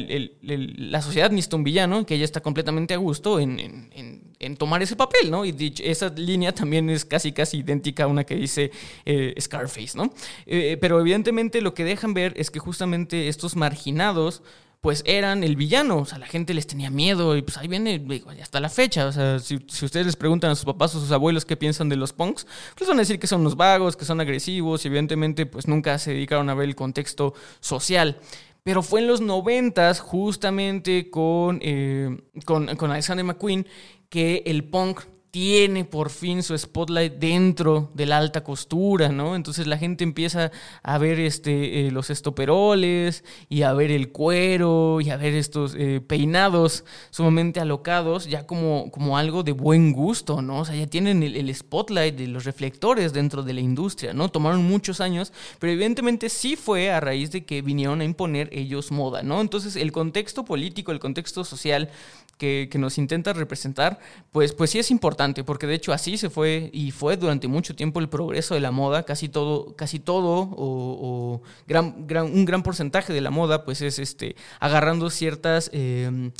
la 0.42 1.02
sociedad 1.02 1.30
necesita 1.30 1.56
un 1.56 1.64
villano, 1.64 2.04
que 2.04 2.14
ella 2.14 2.24
está 2.24 2.40
completamente 2.40 2.94
a 2.94 2.98
gusto 2.98 3.40
en, 3.40 3.90
tomar 4.58 4.82
ese 4.82 4.96
papel, 4.96 5.30
¿no? 5.30 5.44
Y 5.44 5.74
esa 5.82 6.08
línea 6.10 6.52
también 6.52 6.90
es 6.90 7.04
casi, 7.04 7.32
casi 7.32 7.58
idéntica 7.58 8.04
a 8.04 8.06
una 8.06 8.24
que 8.24 8.34
dice 8.34 8.70
Scarface, 9.38 9.96
¿no? 9.96 10.12
Pero 10.46 11.00
evidentemente 11.00 11.60
lo 11.60 11.74
que 11.74 11.84
dejan 11.84 12.14
ver 12.14 12.34
es 12.36 12.50
que 12.50 12.58
justamente 12.58 13.28
estos 13.28 13.56
marginados, 13.56 14.42
pues 14.80 15.02
eran 15.04 15.44
el 15.44 15.56
villano, 15.56 15.98
o 15.98 16.06
sea, 16.06 16.18
la 16.18 16.26
gente 16.26 16.54
les 16.54 16.66
tenía 16.66 16.88
miedo 16.90 17.36
y 17.36 17.42
pues 17.42 17.58
ahí 17.58 17.68
viene 17.68 18.02
hasta 18.40 18.60
la 18.60 18.70
fecha, 18.70 19.06
o 19.06 19.12
sea, 19.12 19.38
si, 19.38 19.56
ustedes 19.56 20.06
les 20.06 20.16
preguntan 20.16 20.50
a 20.50 20.54
sus 20.54 20.64
papás 20.64 20.94
o 20.94 21.00
sus 21.00 21.12
abuelos 21.12 21.44
qué 21.44 21.56
piensan 21.56 21.90
de 21.90 21.96
los 21.96 22.14
punks, 22.14 22.46
pues 22.76 22.88
van 22.88 22.98
a 22.98 23.02
decir 23.02 23.18
que 23.18 23.26
son 23.26 23.42
unos 23.42 23.56
vagos, 23.56 23.96
que 23.96 24.06
son 24.06 24.20
agresivos 24.20 24.84
y 24.84 24.88
evidentemente 24.88 25.44
pues 25.44 25.68
nunca 25.68 25.98
se 25.98 26.14
dedicaron 26.14 26.48
a 26.48 26.54
ver 26.54 26.68
el 26.68 26.76
contexto 26.76 27.34
social. 27.60 28.18
Pero 28.62 28.82
fue 28.82 29.00
en 29.00 29.06
los 29.06 29.22
noventas, 29.22 30.00
justamente 30.00 31.10
con, 31.10 31.60
eh, 31.62 32.18
con, 32.44 32.74
con 32.76 32.90
Alexander 32.90 33.24
McQueen, 33.24 33.66
que 34.10 34.42
el 34.46 34.64
punk 34.64 35.00
tiene 35.30 35.84
por 35.84 36.10
fin 36.10 36.42
su 36.42 36.56
spotlight 36.58 37.14
dentro 37.14 37.90
de 37.94 38.06
la 38.06 38.18
alta 38.18 38.42
costura, 38.42 39.10
¿no? 39.10 39.36
Entonces 39.36 39.66
la 39.66 39.78
gente 39.78 40.02
empieza 40.02 40.50
a 40.82 40.98
ver 40.98 41.20
este, 41.20 41.86
eh, 41.86 41.90
los 41.92 42.10
estoperoles 42.10 43.22
y 43.48 43.62
a 43.62 43.72
ver 43.72 43.92
el 43.92 44.10
cuero 44.10 45.00
y 45.00 45.10
a 45.10 45.16
ver 45.16 45.34
estos 45.34 45.74
eh, 45.76 46.00
peinados 46.04 46.84
sumamente 47.10 47.60
alocados 47.60 48.26
ya 48.26 48.46
como, 48.46 48.90
como 48.90 49.18
algo 49.18 49.42
de 49.44 49.52
buen 49.52 49.92
gusto, 49.92 50.42
¿no? 50.42 50.60
O 50.60 50.64
sea, 50.64 50.74
ya 50.74 50.88
tienen 50.88 51.22
el, 51.22 51.36
el, 51.36 51.54
spotlight 51.54 52.16
de 52.16 52.26
los 52.26 52.44
reflectores 52.44 53.12
dentro 53.12 53.42
de 53.42 53.54
la 53.54 53.60
industria, 53.60 54.12
¿no? 54.12 54.30
Tomaron 54.30 54.64
muchos 54.64 55.00
años, 55.00 55.32
pero 55.58 55.72
evidentemente 55.72 56.28
sí 56.28 56.56
fue 56.56 56.90
a 56.90 57.00
raíz 57.00 57.30
de 57.30 57.44
que 57.44 57.62
vinieron 57.62 58.00
a 58.00 58.04
imponer 58.04 58.48
ellos 58.52 58.90
moda, 58.90 59.22
¿no? 59.22 59.40
Entonces 59.40 59.76
el 59.76 59.92
contexto 59.92 60.44
político, 60.44 60.90
el 60.90 60.98
contexto 60.98 61.44
social 61.44 61.90
que, 62.40 62.70
nos 62.78 62.96
intenta 62.96 63.34
representar, 63.34 63.98
pues, 64.32 64.54
pues 64.54 64.70
sí 64.70 64.78
es 64.78 64.90
importante, 64.90 65.44
porque 65.44 65.66
de 65.66 65.74
hecho 65.74 65.92
así 65.92 66.16
se 66.16 66.30
fue 66.30 66.70
y 66.72 66.90
fue 66.90 67.18
durante 67.18 67.46
mucho 67.46 67.76
tiempo 67.76 68.00
el 68.00 68.08
progreso 68.08 68.54
de 68.54 68.60
la 68.60 68.70
moda, 68.70 69.04
casi 69.04 69.28
todo, 69.28 69.76
casi 69.76 70.00
todo 70.00 70.48
o, 70.56 71.42
gran, 71.68 72.06
gran, 72.06 72.24
un 72.26 72.46
gran 72.46 72.62
porcentaje 72.62 73.12
de 73.12 73.20
la 73.20 73.30
moda, 73.30 73.64
pues 73.64 73.82
es 73.82 73.98
este, 73.98 74.34
agarrando 74.58 75.10
ciertas... 75.10 75.70
Em, 75.72 76.32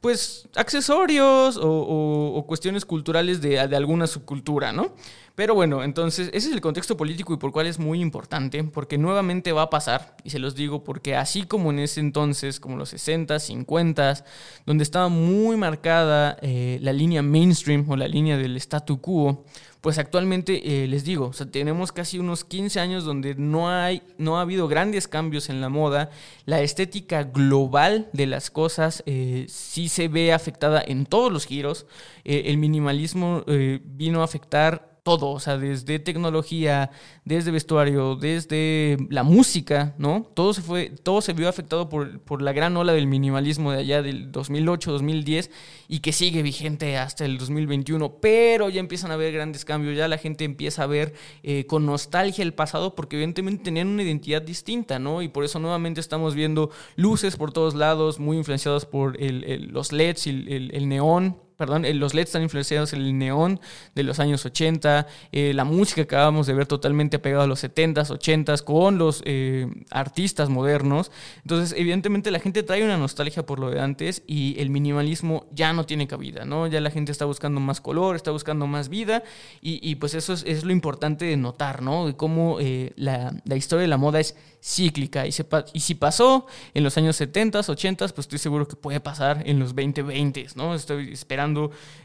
pues 0.00 0.48
accesorios 0.54 1.58
o, 1.60 2.44
cuestiones 2.46 2.84
culturales 2.84 3.40
de, 3.40 3.66
de, 3.66 3.76
alguna 3.76 4.06
subcultura, 4.06 4.72
¿no? 4.72 4.94
Pero 5.38 5.54
bueno, 5.54 5.84
entonces 5.84 6.30
ese 6.32 6.48
es 6.48 6.52
el 6.52 6.60
contexto 6.60 6.96
político 6.96 7.32
y 7.32 7.36
por 7.36 7.52
cual 7.52 7.68
es 7.68 7.78
muy 7.78 8.00
importante, 8.00 8.64
porque 8.64 8.98
nuevamente 8.98 9.52
va 9.52 9.62
a 9.62 9.70
pasar, 9.70 10.16
y 10.24 10.30
se 10.30 10.40
los 10.40 10.56
digo 10.56 10.82
porque 10.82 11.14
así 11.14 11.44
como 11.44 11.70
en 11.70 11.78
ese 11.78 12.00
entonces, 12.00 12.58
como 12.58 12.76
los 12.76 12.88
60, 12.88 13.38
50, 13.38 14.24
donde 14.66 14.82
estaba 14.82 15.08
muy 15.08 15.56
marcada 15.56 16.38
eh, 16.42 16.80
la 16.82 16.92
línea 16.92 17.22
mainstream 17.22 17.88
o 17.88 17.94
la 17.94 18.08
línea 18.08 18.36
del 18.36 18.56
statu 18.56 19.00
quo, 19.00 19.44
pues 19.80 19.98
actualmente 19.98 20.82
eh, 20.82 20.88
les 20.88 21.04
digo, 21.04 21.30
tenemos 21.52 21.92
casi 21.92 22.18
unos 22.18 22.44
15 22.44 22.80
años 22.80 23.04
donde 23.04 23.36
no, 23.36 23.70
hay, 23.70 24.02
no 24.16 24.38
ha 24.38 24.40
habido 24.40 24.66
grandes 24.66 25.06
cambios 25.06 25.50
en 25.50 25.60
la 25.60 25.68
moda, 25.68 26.10
la 26.46 26.62
estética 26.62 27.22
global 27.22 28.08
de 28.12 28.26
las 28.26 28.50
cosas 28.50 29.04
eh, 29.06 29.46
sí 29.48 29.88
se 29.88 30.08
ve 30.08 30.32
afectada 30.32 30.82
en 30.84 31.06
todos 31.06 31.32
los 31.32 31.46
giros, 31.46 31.86
el 32.24 32.58
minimalismo 32.58 33.44
vino 33.46 34.20
a 34.20 34.24
afectar 34.24 34.97
todo, 35.08 35.30
o 35.30 35.40
sea, 35.40 35.56
desde 35.56 35.98
tecnología, 35.98 36.90
desde 37.24 37.50
vestuario, 37.50 38.14
desde 38.14 38.98
la 39.08 39.22
música, 39.22 39.94
¿no? 39.96 40.30
Todo 40.34 40.52
se 40.52 40.60
fue, 40.60 40.90
todo 41.02 41.22
se 41.22 41.32
vio 41.32 41.48
afectado 41.48 41.88
por, 41.88 42.20
por 42.20 42.42
la 42.42 42.52
gran 42.52 42.76
ola 42.76 42.92
del 42.92 43.06
minimalismo 43.06 43.72
de 43.72 43.78
allá 43.78 44.02
del 44.02 44.30
2008, 44.30 44.92
2010 44.92 45.50
y 45.88 46.00
que 46.00 46.12
sigue 46.12 46.42
vigente 46.42 46.98
hasta 46.98 47.24
el 47.24 47.38
2021, 47.38 48.16
pero 48.20 48.68
ya 48.68 48.80
empiezan 48.80 49.10
a 49.10 49.14
haber 49.14 49.32
grandes 49.32 49.64
cambios, 49.64 49.96
ya 49.96 50.08
la 50.08 50.18
gente 50.18 50.44
empieza 50.44 50.82
a 50.82 50.86
ver 50.86 51.14
eh, 51.42 51.64
con 51.64 51.86
nostalgia 51.86 52.42
el 52.42 52.52
pasado 52.52 52.94
porque 52.94 53.16
evidentemente 53.16 53.64
tenían 53.64 53.88
una 53.88 54.02
identidad 54.02 54.42
distinta, 54.42 54.98
¿no? 54.98 55.22
Y 55.22 55.28
por 55.28 55.42
eso 55.42 55.58
nuevamente 55.58 56.02
estamos 56.02 56.34
viendo 56.34 56.68
luces 56.96 57.38
por 57.38 57.50
todos 57.50 57.74
lados, 57.74 58.18
muy 58.18 58.36
influenciados 58.36 58.84
por 58.84 59.16
los 59.18 59.90
LEDs 59.90 60.26
y 60.26 60.30
el, 60.30 60.70
el 60.74 60.86
neón, 60.86 61.47
perdón, 61.58 61.84
eh, 61.84 61.92
los 61.92 62.14
LEDs 62.14 62.28
están 62.28 62.42
influenciados 62.44 62.92
en 62.92 63.00
el 63.00 63.18
neón 63.18 63.60
de 63.96 64.04
los 64.04 64.20
años 64.20 64.46
80, 64.46 65.08
eh, 65.32 65.52
la 65.52 65.64
música 65.64 65.96
que 65.96 66.14
acabamos 66.14 66.46
de 66.46 66.54
ver 66.54 66.66
totalmente 66.66 67.16
apegada 67.16 67.44
a 67.44 67.46
los 67.48 67.64
70s, 67.64 68.10
80s, 68.16 68.62
con 68.62 68.96
los 68.96 69.22
eh, 69.26 69.66
artistas 69.90 70.50
modernos. 70.50 71.10
Entonces, 71.42 71.76
evidentemente 71.76 72.30
la 72.30 72.38
gente 72.38 72.62
trae 72.62 72.84
una 72.84 72.96
nostalgia 72.96 73.44
por 73.44 73.58
lo 73.58 73.70
de 73.70 73.80
antes 73.80 74.22
y 74.24 74.54
el 74.60 74.70
minimalismo 74.70 75.46
ya 75.50 75.72
no 75.72 75.84
tiene 75.84 76.06
cabida, 76.06 76.44
¿no? 76.44 76.68
Ya 76.68 76.80
la 76.80 76.92
gente 76.92 77.10
está 77.10 77.24
buscando 77.24 77.58
más 77.58 77.80
color, 77.80 78.14
está 78.14 78.30
buscando 78.30 78.68
más 78.68 78.88
vida 78.88 79.24
y, 79.60 79.96
pues 79.96 80.14
eso 80.14 80.34
es, 80.34 80.62
lo 80.64 80.70
importante 80.70 81.24
de 81.24 81.36
notar, 81.36 81.82
¿no? 81.82 82.06
De 82.06 82.14
cómo 82.14 82.58
la, 82.94 83.34
la 83.44 83.56
historia 83.56 83.82
de 83.82 83.88
la 83.88 83.96
moda 83.96 84.20
es 84.20 84.36
cíclica. 84.62 85.26
Y, 85.26 85.30
y 85.72 85.80
si 85.80 85.94
pasó 85.94 86.46
en 86.74 86.84
los 86.84 86.96
años 86.96 87.16
70, 87.16 87.60
80, 87.60 88.08
pues 88.08 88.26
estoy 88.26 88.38
seguro 88.38 88.68
que 88.68 88.76
puede 88.76 89.00
pasar 89.00 89.42
en 89.44 89.58
los 89.58 89.74
2020, 89.74 90.46
¿no? 90.54 90.74
Estoy 90.74 91.12
esperando 91.12 91.47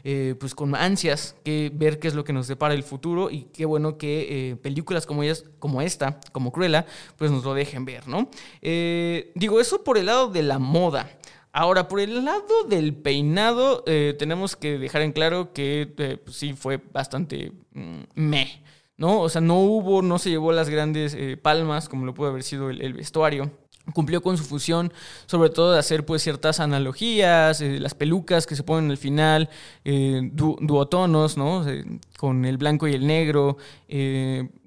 eh, 0.04 0.34
pues 0.38 0.54
con 0.54 0.74
ansias 0.74 1.36
que 1.44 1.70
ver 1.74 1.98
qué 1.98 2.08
es 2.08 2.14
lo 2.14 2.24
que 2.24 2.32
nos 2.32 2.48
depara 2.48 2.74
el 2.74 2.82
futuro 2.82 3.30
y 3.30 3.44
qué 3.52 3.64
bueno 3.64 3.98
que 3.98 4.50
eh, 4.50 4.56
películas 4.56 5.06
como, 5.06 5.22
ellas, 5.22 5.44
como 5.58 5.82
esta, 5.82 6.20
como 6.32 6.52
Cruella, 6.52 6.86
pues 7.16 7.30
nos 7.30 7.44
lo 7.44 7.54
dejen 7.54 7.84
ver, 7.84 8.06
¿no? 8.08 8.28
Eh, 8.62 9.32
digo, 9.34 9.60
eso 9.60 9.82
por 9.84 9.98
el 9.98 10.06
lado 10.06 10.28
de 10.28 10.42
la 10.42 10.58
moda. 10.58 11.10
Ahora, 11.52 11.86
por 11.86 12.00
el 12.00 12.24
lado 12.24 12.64
del 12.68 12.94
peinado, 12.94 13.84
tenemos 13.84 14.56
que 14.56 14.76
dejar 14.76 15.02
en 15.02 15.12
claro 15.12 15.52
que 15.52 16.20
pues 16.24 16.36
sí 16.36 16.52
fue 16.52 16.80
bastante 16.92 17.52
mm, 17.72 18.00
meh. 18.16 18.60
¿no? 18.96 19.20
O 19.20 19.28
sea, 19.28 19.40
no 19.40 19.60
hubo, 19.60 20.02
no 20.02 20.18
se 20.18 20.30
llevó 20.30 20.50
las 20.50 20.68
grandes 20.68 21.16
palmas 21.42 21.88
como 21.88 22.06
lo 22.06 22.14
pudo 22.14 22.30
haber 22.30 22.42
sido 22.42 22.70
el, 22.70 22.94
vestuario. 22.94 23.52
Cumplió 23.92 24.22
con 24.22 24.38
su 24.38 24.44
función, 24.44 24.92
sobre 25.26 25.50
todo 25.50 25.72
de 25.72 25.78
hacer 25.78 26.06
pues 26.06 26.22
ciertas 26.22 26.58
analogías, 26.58 27.60
eh, 27.60 27.78
las 27.78 27.94
pelucas 27.94 28.46
que 28.46 28.56
se 28.56 28.62
ponen 28.62 28.90
al 28.90 28.96
final, 28.96 29.50
eh, 29.84 30.30
duotonos, 30.32 31.36
¿no? 31.36 31.64
con 32.16 32.46
el 32.46 32.56
blanco 32.56 32.88
y 32.88 32.94
el 32.94 33.06
negro. 33.06 33.58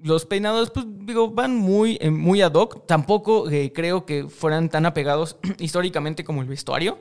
los 0.02 0.26
peinados, 0.26 0.70
pues 0.70 0.86
digo, 0.88 1.30
van 1.30 1.56
muy, 1.56 1.98
muy 2.10 2.42
ad 2.42 2.52
hoc. 2.54 2.86
Tampoco 2.86 3.46
creo 3.74 4.06
que 4.06 4.28
fueran 4.28 4.68
tan 4.68 4.86
apegados 4.86 5.36
históricamente 5.58 6.22
como 6.22 6.42
el 6.42 6.48
vestuario. 6.48 6.98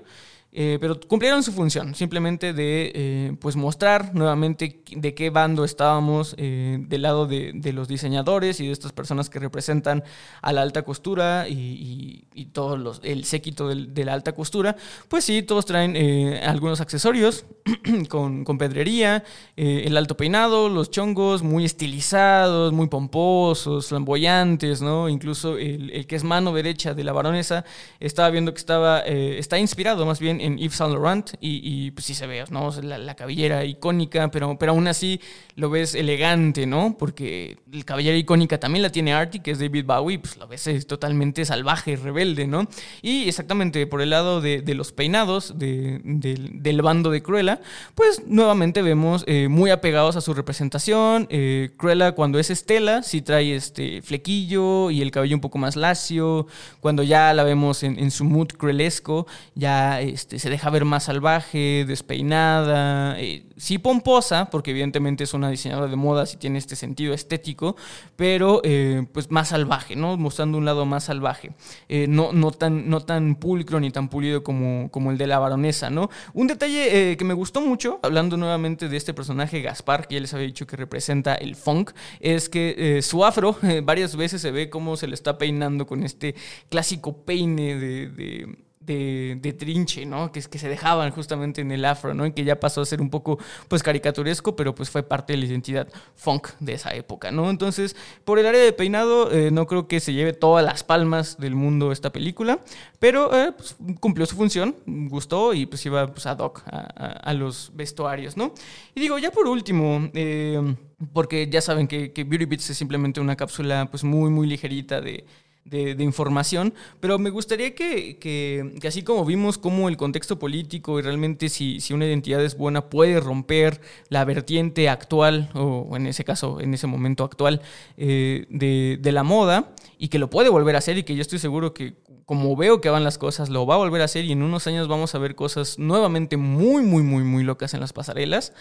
Eh, 0.59 0.79
pero 0.81 0.99
cumplieron 0.99 1.43
su 1.43 1.51
función, 1.51 1.93
simplemente 1.93 2.51
de 2.51 2.91
eh, 2.95 3.37
pues 3.39 3.55
mostrar 3.55 4.15
nuevamente 4.15 4.81
de 4.89 5.13
qué 5.13 5.29
bando 5.29 5.63
estábamos 5.63 6.33
eh, 6.39 6.79
del 6.79 7.03
lado 7.03 7.27
de, 7.27 7.53
los 7.73 7.87
diseñadores 7.87 8.59
y 8.59 8.65
de 8.65 8.71
estas 8.71 8.91
personas 8.91 9.29
que 9.29 9.37
representan 9.37 10.03
a 10.41 10.53
la 10.53 10.63
alta 10.63 10.81
costura 10.81 11.47
y, 11.47 12.25
y, 12.33 12.45
todo 12.45 12.75
los, 12.75 13.01
el 13.03 13.25
séquito 13.25 13.67
de 13.67 14.05
la 14.05 14.13
alta 14.13 14.33
costura. 14.33 14.75
Pues 15.07 15.25
sí, 15.25 15.43
todos 15.43 15.67
traen 15.67 15.95
algunos 16.43 16.81
accesorios 16.81 17.45
con, 18.09 18.43
con, 18.43 18.57
pedrería, 18.57 19.23
el 19.55 19.95
alto 19.95 20.17
peinado, 20.17 20.69
los 20.69 20.89
chongos 20.89 21.43
muy 21.43 21.65
estilizados, 21.65 22.73
muy 22.73 22.87
pomposos, 22.87 23.89
flamboyantes, 23.89 24.81
¿no? 24.81 25.07
Incluso 25.07 25.59
el, 25.59 25.91
el 25.91 26.07
que 26.07 26.15
es 26.15 26.23
mano 26.23 26.51
derecha 26.51 26.95
de 26.95 27.03
la 27.03 27.13
baronesa 27.13 27.63
estaba 27.99 28.31
viendo 28.31 28.53
que 28.53 28.59
estaba, 28.59 29.01
está 29.01 29.59
inspirado 29.59 30.03
más 30.07 30.19
bien 30.19 30.46
en 30.47 30.57
Yves 30.57 30.75
Saint 30.75 30.93
Laurent 30.93 31.31
y, 31.41 31.91
pues 31.91 32.05
sí 32.05 32.13
se 32.13 32.25
ve, 32.25 32.43
¿no? 32.49 32.71
La, 32.81 33.15
cabellera 33.15 33.65
icónica, 33.65 34.29
pero, 34.31 34.57
pero 34.57 34.71
aún 34.71 34.87
así 34.87 35.19
lo 35.55 35.69
ves 35.69 35.95
elegante, 35.95 36.65
¿no? 36.65 36.95
Porque 36.97 37.57
la 37.71 37.83
cabellera 37.83 38.15
icónica 38.15 38.59
también 38.59 38.83
la 38.83 38.91
tiene 38.91 39.13
Artie, 39.13 39.41
que 39.41 39.51
es 39.51 39.59
David 39.59 39.85
Bowie, 39.85 40.19
pues 40.19 40.37
lo 40.37 40.47
ves 40.47 40.87
totalmente 40.87 41.45
salvaje, 41.45 41.95
rebelde, 41.95 42.47
¿no? 42.47 42.67
Y 43.01 43.27
exactamente 43.27 43.85
por 43.87 44.01
el 44.01 44.11
lado 44.11 44.41
de, 44.41 44.63
los 44.75 44.91
peinados 44.91 45.57
del 45.57 46.81
bando 46.81 47.09
de 47.09 47.21
Cruella, 47.23 47.59
pues 47.95 48.21
nuevamente 48.27 48.81
vemos 48.81 49.23
eh, 49.27 49.47
muy 49.47 49.71
apegados 49.71 50.15
a 50.15 50.21
su 50.21 50.33
representación. 50.33 51.27
Eh, 51.29 51.71
Cruella 51.77 52.13
cuando 52.13 52.39
es 52.39 52.49
Estela 52.49 53.03
sí 53.03 53.21
trae 53.21 53.55
este 53.55 54.01
flequillo 54.01 54.91
y 54.91 55.01
el 55.01 55.11
cabello 55.11 55.35
un 55.35 55.41
poco 55.41 55.57
más 55.57 55.75
lacio. 55.75 56.47
Cuando 56.79 57.03
ya 57.03 57.33
la 57.33 57.43
vemos 57.43 57.83
en, 57.83 57.97
en 57.99 58.11
su 58.11 58.23
mood 58.23 58.49
cruelesco, 58.49 59.27
ya 59.55 59.99
este, 60.01 60.26
se 60.27 60.49
deja 60.49 60.69
ver 60.69 60.85
más 60.85 61.05
salvaje, 61.05 61.85
despeinada, 61.87 63.19
eh, 63.19 63.45
sí 63.55 63.77
pomposa, 63.77 64.49
porque 64.49 64.71
evidentemente 64.71 65.23
es 65.23 65.33
una 65.33 65.49
diseñadora 65.49 65.87
de 65.87 65.95
modas 65.95 66.33
y 66.33 66.37
tiene 66.37 66.57
este 66.57 66.75
sentido 66.75 67.13
estético, 67.13 67.75
pero 68.15 68.61
eh, 68.63 69.05
pues 69.13 69.31
más 69.31 69.49
salvaje, 69.49 69.95
¿no? 69.95 70.17
Mostrando 70.17 70.57
un 70.57 70.65
lado 70.65 70.85
más 70.85 71.05
salvaje, 71.05 71.51
eh, 71.87 72.07
no, 72.07 72.33
no, 72.33 72.51
tan, 72.51 72.89
no 72.89 73.01
tan 73.01 73.35
pulcro 73.35 73.79
ni 73.79 73.91
tan 73.91 74.09
pulido 74.09 74.43
como, 74.43 74.91
como 74.91 75.11
el 75.11 75.17
de 75.17 75.27
la 75.27 75.39
baronesa, 75.39 75.89
¿no? 75.89 76.09
Un 76.33 76.47
detalle 76.47 77.15
que 77.17 77.25
me 77.25 77.33
gustó 77.33 77.61
mucho, 77.61 77.99
hablando 78.03 78.37
nuevamente 78.37 78.89
de 78.89 78.97
este 78.97 79.13
personaje 79.13 79.61
Gaspar, 79.61 80.07
que 80.07 80.15
ya 80.15 80.21
les 80.21 80.33
había 80.33 80.47
dicho 80.47 80.67
que 80.67 80.75
representa 80.75 81.35
el 81.35 81.55
funk, 81.55 81.91
es 82.19 82.49
que 82.49 82.99
su 83.01 83.23
afro 83.23 83.55
varias 83.83 84.15
veces 84.15 84.41
se 84.41 84.51
ve 84.51 84.69
cómo 84.69 84.97
se 84.97 85.07
le 85.07 85.13
está 85.13 85.37
peinando 85.37 85.87
con 85.87 86.03
este 86.03 86.35
clásico 86.69 87.25
peine 87.25 87.75
de, 87.75 88.66
trinche, 88.87 90.05
¿no? 90.05 90.31
Que, 90.31 90.41
que 90.41 90.59
se 90.59 90.69
dejaban 90.69 91.11
justamente 91.11 91.61
en 91.61 91.71
el 91.71 91.85
afro, 91.85 92.13
¿no? 92.13 92.25
Y 92.25 92.31
que 92.31 92.43
ya 92.43 92.59
pasó 92.59 92.81
a 92.81 92.85
ser 92.85 93.01
un 93.01 93.09
poco, 93.09 93.37
pues, 93.67 93.83
caricaturesco, 93.83 94.55
pero 94.55 94.73
pues 94.73 94.89
fue 94.89 95.03
parte 95.03 95.33
de 95.33 95.37
la 95.37 95.45
identidad 95.45 95.87
funk 96.15 96.49
de 96.59 96.73
esa 96.73 96.93
época, 96.95 97.31
¿no? 97.31 97.49
Entonces, 97.49 97.95
por 98.23 98.39
el 98.39 98.45
área 98.45 98.61
de 98.61 98.73
peinado, 98.73 99.31
eh, 99.31 99.51
no 99.51 99.67
creo 99.67 99.87
que 99.87 99.99
se 99.99 100.13
lleve 100.13 100.33
todas 100.33 100.63
las 100.63 100.83
palmas 100.83 101.37
del 101.37 101.55
mundo 101.55 101.91
esta 101.91 102.11
película, 102.11 102.59
pero 102.99 103.33
eh, 103.35 103.51
pues, 103.51 103.75
cumplió 103.99 104.25
su 104.25 104.35
función, 104.35 104.75
gustó 104.85 105.53
y 105.53 105.65
pues 105.65 105.85
iba 105.85 106.07
pues, 106.07 106.25
ad 106.25 106.39
hoc 106.39 106.63
a, 106.65 107.33
los 107.33 107.71
vestuarios, 107.75 108.37
¿no? 108.37 108.53
Y 108.95 109.01
digo, 109.01 109.19
ya 109.19 109.31
por 109.31 109.47
último, 109.47 110.09
eh, 110.13 110.75
porque 111.13 111.47
ya 111.49 111.61
saben 111.61 111.87
que, 111.87 112.11
que 112.11 112.23
Beauty 112.23 112.45
Beats 112.45 112.69
es 112.71 112.77
simplemente 112.77 113.19
una 113.19 113.35
cápsula 113.35 113.87
pues 113.89 114.03
muy, 114.03 114.29
muy 114.29 114.47
ligerita 114.47 115.01
de 115.01 115.25
de, 115.69 116.03
información, 116.03 116.73
pero 116.99 117.19
me 117.19 117.29
gustaría 117.29 117.75
que, 117.75 118.17
que, 118.17 118.87
así 118.87 119.03
como 119.03 119.25
vimos 119.25 119.57
cómo 119.57 119.89
el 119.89 119.97
contexto 119.97 120.39
político 120.39 120.99
y 120.99 121.01
realmente 121.01 121.49
si, 121.49 121.81
si, 121.81 121.93
una 121.93 122.05
identidad 122.05 122.43
es 122.43 122.57
buena 122.57 122.89
puede 122.89 123.19
romper 123.19 123.81
la 124.09 124.23
vertiente 124.25 124.89
actual, 124.89 125.49
o 125.53 125.95
en 125.95 126.07
ese 126.07 126.23
caso, 126.23 126.59
en 126.61 126.73
ese 126.73 126.87
momento 126.87 127.23
actual, 127.23 127.61
eh, 127.97 128.45
de, 128.49 128.97
de 129.01 129.11
la 129.11 129.23
moda, 129.23 129.73
y 129.97 130.09
que 130.09 130.19
lo 130.19 130.29
puede 130.29 130.49
volver 130.49 130.75
a 130.75 130.79
hacer 130.79 130.97
y 130.97 131.03
que 131.03 131.15
yo 131.15 131.21
estoy 131.21 131.39
seguro 131.39 131.73
que 131.73 131.95
como 132.27 132.57
veo 132.57 132.81
que 132.81 132.89
van 132.89 133.05
las 133.05 133.17
cosas, 133.17 133.47
lo 133.47 133.65
va 133.65 133.75
a 133.75 133.77
volver 133.77 134.01
a 134.01 134.03
hacer 134.03 134.25
y 134.25 134.33
en 134.33 134.43
unos 134.43 134.67
años 134.67 134.89
vamos 134.89 135.15
a 135.15 135.17
ver 135.17 135.33
cosas 135.33 135.79
nuevamente 135.79 136.35
muy, 136.35 136.83
muy, 136.83 137.01
muy, 137.01 137.23
muy 137.23 137.41
locas 137.45 137.73
en 137.73 137.79
las 137.79 137.93
pasarelas 137.93 138.51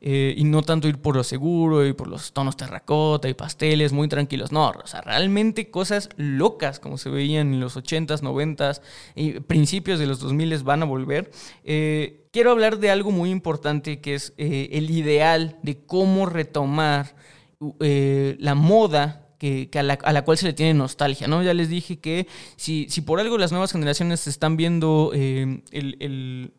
eh, 0.00 0.32
y 0.38 0.44
no 0.44 0.62
tanto 0.62 0.86
ir 0.86 0.98
por 0.98 1.16
lo 1.16 1.24
seguro 1.24 1.84
y 1.84 1.92
por 1.92 2.06
los 2.06 2.32
tonos 2.32 2.56
terracota 2.56 3.28
y 3.28 3.34
pasteles 3.34 3.92
muy 3.92 4.06
tranquilos, 4.06 4.52
no, 4.52 4.68
o 4.68 4.86
sea, 4.86 5.00
realmente 5.00 5.72
cosas 5.72 6.08
locas 6.16 6.78
como 6.78 6.98
se 6.98 7.10
veían 7.10 7.52
en 7.52 7.58
los 7.58 7.76
80s, 7.76 8.22
90s 8.22 8.80
y 9.16 9.40
principios 9.40 9.98
de 9.98 10.06
los 10.06 10.20
2000 10.20 10.62
van 10.62 10.82
a 10.82 10.86
volver. 10.86 11.32
Eh, 11.64 12.28
quiero 12.30 12.52
hablar 12.52 12.78
de 12.78 12.92
algo 12.92 13.10
muy 13.10 13.30
importante 13.30 14.00
que 14.00 14.14
es 14.14 14.34
eh, 14.38 14.68
el 14.70 14.88
ideal 14.88 15.58
de 15.64 15.84
cómo 15.84 16.26
retomar 16.26 17.16
la 17.58 18.54
moda 18.54 19.25
que, 19.38 19.68
a, 19.74 19.82
la, 19.82 20.24
cual 20.24 20.38
se 20.38 20.46
le 20.46 20.52
tiene 20.52 20.74
nostalgia, 20.74 21.28
¿no? 21.28 21.42
Ya 21.42 21.54
les 21.54 21.68
dije 21.68 21.98
que 21.98 22.26
si, 22.56 22.86
si 22.88 23.02
por 23.02 23.20
algo 23.20 23.38
las 23.38 23.52
nuevas 23.52 23.72
generaciones 23.72 24.26
están 24.26 24.56
viendo 24.56 25.10
eh, 25.14 25.62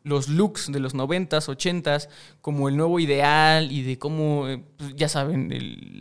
los 0.04 0.30
looks 0.30 0.72
de 0.72 0.80
los 0.80 0.94
90s, 0.94 1.48
80s 1.48 2.08
como 2.42 2.70
el 2.70 2.78
nuevo 2.78 3.00
ideal 3.00 3.72
y 3.72 3.82
de 3.82 3.98
cómo, 3.98 4.48
eh, 4.48 4.64
pues, 4.78 4.96
ya 4.96 5.10
saben, 5.10 5.50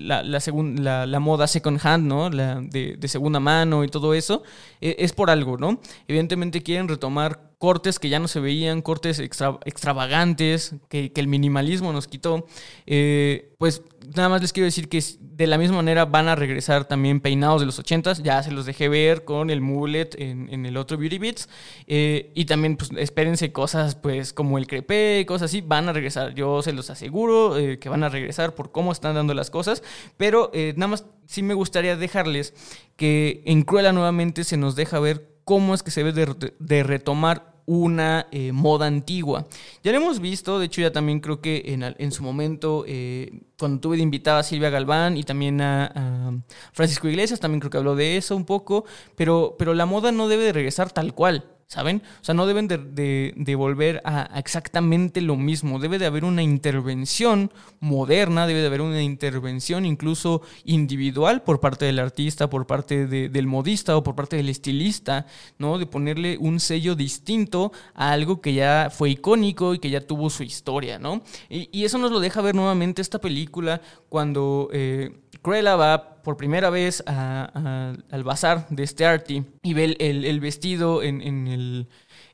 la, 0.07 0.23
la, 0.23 1.07
la, 1.07 1.21
moda 1.21 1.47
second 1.47 1.81
hand, 1.83 2.07
¿no? 2.07 2.31
La 2.31 2.61
de, 2.61 2.99
segunda 3.09 3.41
mano 3.41 3.85
y 3.85 3.89
todo 3.89 4.15
eso, 4.15 4.43
eh, 4.81 4.97
es 4.99 5.13
por 5.13 5.31
algo, 5.31 5.57
¿no? 5.57 5.81
Evidentemente 6.09 6.63
quieren 6.63 6.89
retomar 6.89 7.46
cortes 7.59 7.99
que 7.99 8.11
ya 8.11 8.19
no 8.19 8.29
se 8.29 8.41
veían, 8.41 8.83
cortes 8.83 9.19
extravagantes, 9.19 10.75
que, 10.89 11.11
el 11.15 11.27
minimalismo 11.27 11.93
nos 11.93 12.07
quitó. 12.07 12.47
Eh, 12.87 13.55
pues 13.59 13.83
nada 14.15 14.29
más 14.29 14.43
les 14.43 14.53
quiero 14.53 14.67
decir 14.67 14.91
que 14.91 15.03
de 15.21 15.47
la 15.47 15.57
misma 15.57 15.77
manera 15.77 16.05
van 16.05 16.29
a 16.29 16.35
regresar 16.35 16.85
también 16.85 17.21
peinados 17.21 17.61
de 17.61 17.67
los 17.67 17.83
80s, 17.83 18.23
ya 18.23 18.43
se 18.43 18.53
los 18.53 18.67
dejé 18.67 18.91
ver 18.91 19.25
con 19.25 19.49
el 19.49 19.63
mullet 19.63 20.11
en, 20.19 20.67
el 20.67 20.77
otro 20.77 20.99
Beauty 20.99 21.19
Beats. 21.19 21.49
Eh, 21.87 22.31
y 22.35 22.45
también 22.45 22.77
pues 22.77 22.91
espérense 22.99 23.53
cosas 23.53 23.95
pues 23.95 24.35
como 24.35 24.59
el 24.59 24.67
crepé, 24.67 25.25
cosas 25.27 25.51
así, 25.51 25.63
van 25.63 25.89
a 25.89 25.95
regresar. 25.95 26.35
Yo 26.35 26.61
se 26.61 26.75
los 26.75 26.91
aseguro 26.91 27.57
eh, 27.57 27.79
que 27.79 27.89
van 27.89 28.05
a 28.05 28.11
regresar 28.11 28.55
por 28.55 28.71
cómo 28.71 28.93
están 28.93 29.15
dando 29.15 29.33
las 29.33 29.49
cosas, 29.51 29.83
pero 30.19 30.51
nada 30.77 30.89
más 30.89 31.07
sí 31.27 31.43
me 31.43 31.55
gustaría 31.55 31.97
dejarles 31.97 32.53
que 32.97 33.43
en 33.47 33.63
Cruella 33.63 33.93
nuevamente 33.93 34.45
se 34.45 34.59
nos 34.59 34.77
deja 34.77 35.01
ver 35.01 35.36
cómo 35.47 35.75
es 35.75 35.85
que 35.85 35.93
se 35.93 36.03
debe 36.03 36.27
de, 36.59 36.83
retomar 36.83 37.55
una 37.67 38.27
eh, 38.33 38.51
moda 38.51 38.87
antigua. 38.87 39.47
Ya 39.85 39.93
lo 39.93 39.99
hemos 39.99 40.19
visto, 40.19 40.59
de 40.59 40.67
hecho 40.67 40.81
ya 40.81 40.91
también 40.91 41.21
creo 41.21 41.41
que 41.41 41.63
en, 41.67 42.13
su 42.13 42.25
momento, 42.25 42.85
eh, 42.89 43.43
cuando 43.57 43.81
tuve 43.81 43.97
de 43.97 44.03
invitada 44.03 44.41
a 44.41 44.43
Silvia 44.43 44.71
Galván 44.71 45.17
y 45.17 45.23
también 45.23 45.61
a, 45.61 46.43
Francisco 46.73 47.07
Iglesias, 47.09 47.39
también 47.39 47.61
creo 47.61 47.71
que 47.71 47.79
habló 47.79 47.95
de 47.95 48.17
eso 48.17 48.35
un 48.35 48.45
poco, 48.45 48.87
pero, 49.15 49.55
pero 49.57 49.73
la 49.73 49.87
moda 49.87 50.11
no 50.11 50.27
debe 50.27 50.43
de 50.43 50.53
regresar 50.53 50.91
tal 50.91 51.15
cual. 51.15 51.45
¿Saben? 51.69 52.03
O 52.21 52.25
sea, 52.25 52.35
no 52.35 52.47
deben 52.47 52.69
de, 52.69 53.55
volver 53.57 54.01
a, 54.05 54.39
exactamente 54.39 55.21
lo 55.21 55.37
mismo. 55.37 55.81
Debe 55.81 55.99
de 55.99 56.07
haber 56.07 56.25
una 56.25 56.43
intervención 56.43 57.51
moderna, 57.81 58.47
debe 58.47 58.61
de 58.61 58.67
haber 58.67 58.83
una 58.83 59.03
intervención 59.03 59.85
incluso 59.85 60.43
individual 60.65 61.43
por 61.43 61.61
parte 61.61 61.85
del 61.85 61.99
artista, 61.99 62.49
por 62.49 62.67
parte 62.67 63.07
del 63.07 63.47
modista 63.47 63.97
o 63.97 64.03
por 64.03 64.15
parte 64.15 64.37
del 64.37 64.49
estilista, 64.49 65.27
¿no? 65.59 65.79
De 65.79 65.87
ponerle 65.87 66.39
un 66.39 66.61
sello 66.61 66.95
distinto 66.95 67.73
a 67.95 68.13
algo 68.13 68.41
que 68.41 68.55
ya 68.55 68.89
fue 68.91 69.11
icónico 69.11 69.75
y 69.75 69.81
que 69.81 69.91
ya 69.91 70.01
tuvo 70.01 70.31
su 70.31 70.45
historia, 70.45 70.99
¿no? 70.99 71.23
Y, 71.49 71.87
eso 71.87 71.99
nos 71.99 72.11
lo 72.11 72.19
deja 72.19 72.43
ver 72.43 72.57
nuevamente 72.57 73.03
esta 73.03 73.21
película 73.21 73.81
cuando... 74.09 74.69
Eh, 74.73 75.13
Cruella 75.43 75.77
va 75.77 76.16
por 76.27 76.37
primera 76.37 76.71
vez 76.71 77.05
al 77.07 78.25
bazar 78.25 78.67
de 78.69 78.83
este 78.83 79.07
Artie 79.07 79.45
y 79.63 79.75
ve 79.75 79.95
el, 80.01 80.41
vestido 80.41 81.05
en, 81.05 81.23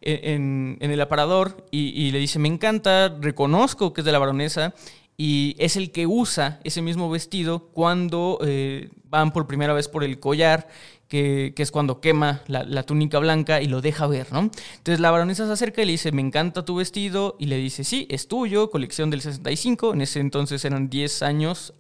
el, 0.01 1.01
aparador 1.03 1.67
y, 1.71 2.11
le 2.11 2.19
dice, 2.19 2.39
me 2.39 2.49
encanta, 2.49 3.15
reconozco 3.21 3.93
que 3.93 4.01
es 4.01 4.07
de 4.07 4.13
la 4.13 4.19
baronesa 4.19 4.73
y 5.19 5.57
es 5.59 5.77
el 5.77 5.93
que 5.93 6.07
usa 6.07 6.59
ese 6.65 6.81
mismo 6.81 7.11
vestido 7.11 7.69
cuando 7.75 8.39
eh, 8.43 8.89
van 9.05 9.31
por 9.31 9.47
primera 9.47 9.75
vez 9.75 9.89
por 9.89 10.05
el 10.05 10.19
collar 10.19 10.69
que, 11.13 11.53
es 11.59 11.71
cuando 11.71 12.01
quema 12.01 12.41
la, 12.47 12.83
túnica 12.85 13.19
blanca 13.19 13.61
y 13.61 13.67
lo 13.67 13.83
deja 13.83 14.07
ver, 14.07 14.33
¿no? 14.33 14.51
Entonces 14.79 14.99
la 14.99 15.11
baronesa 15.11 15.47
se 15.47 15.53
acerca 15.53 15.83
y 15.83 15.85
le 15.85 15.93
dice, 15.93 16.11
me 16.11 16.23
encanta 16.23 16.65
tu 16.65 16.77
vestido, 16.77 17.37
y 17.39 17.47
le 17.47 17.59
dice, 17.59 17.85
sí, 17.85 18.07
es 18.11 18.29
tuyo, 18.29 18.71
colección 18.71 19.11
del 19.11 19.21
65, 19.21 19.93
en 19.93 20.01
ese 20.01 20.21
entonces 20.21 20.65
eran 20.65 20.89
10 20.89 21.23
años 21.23 21.75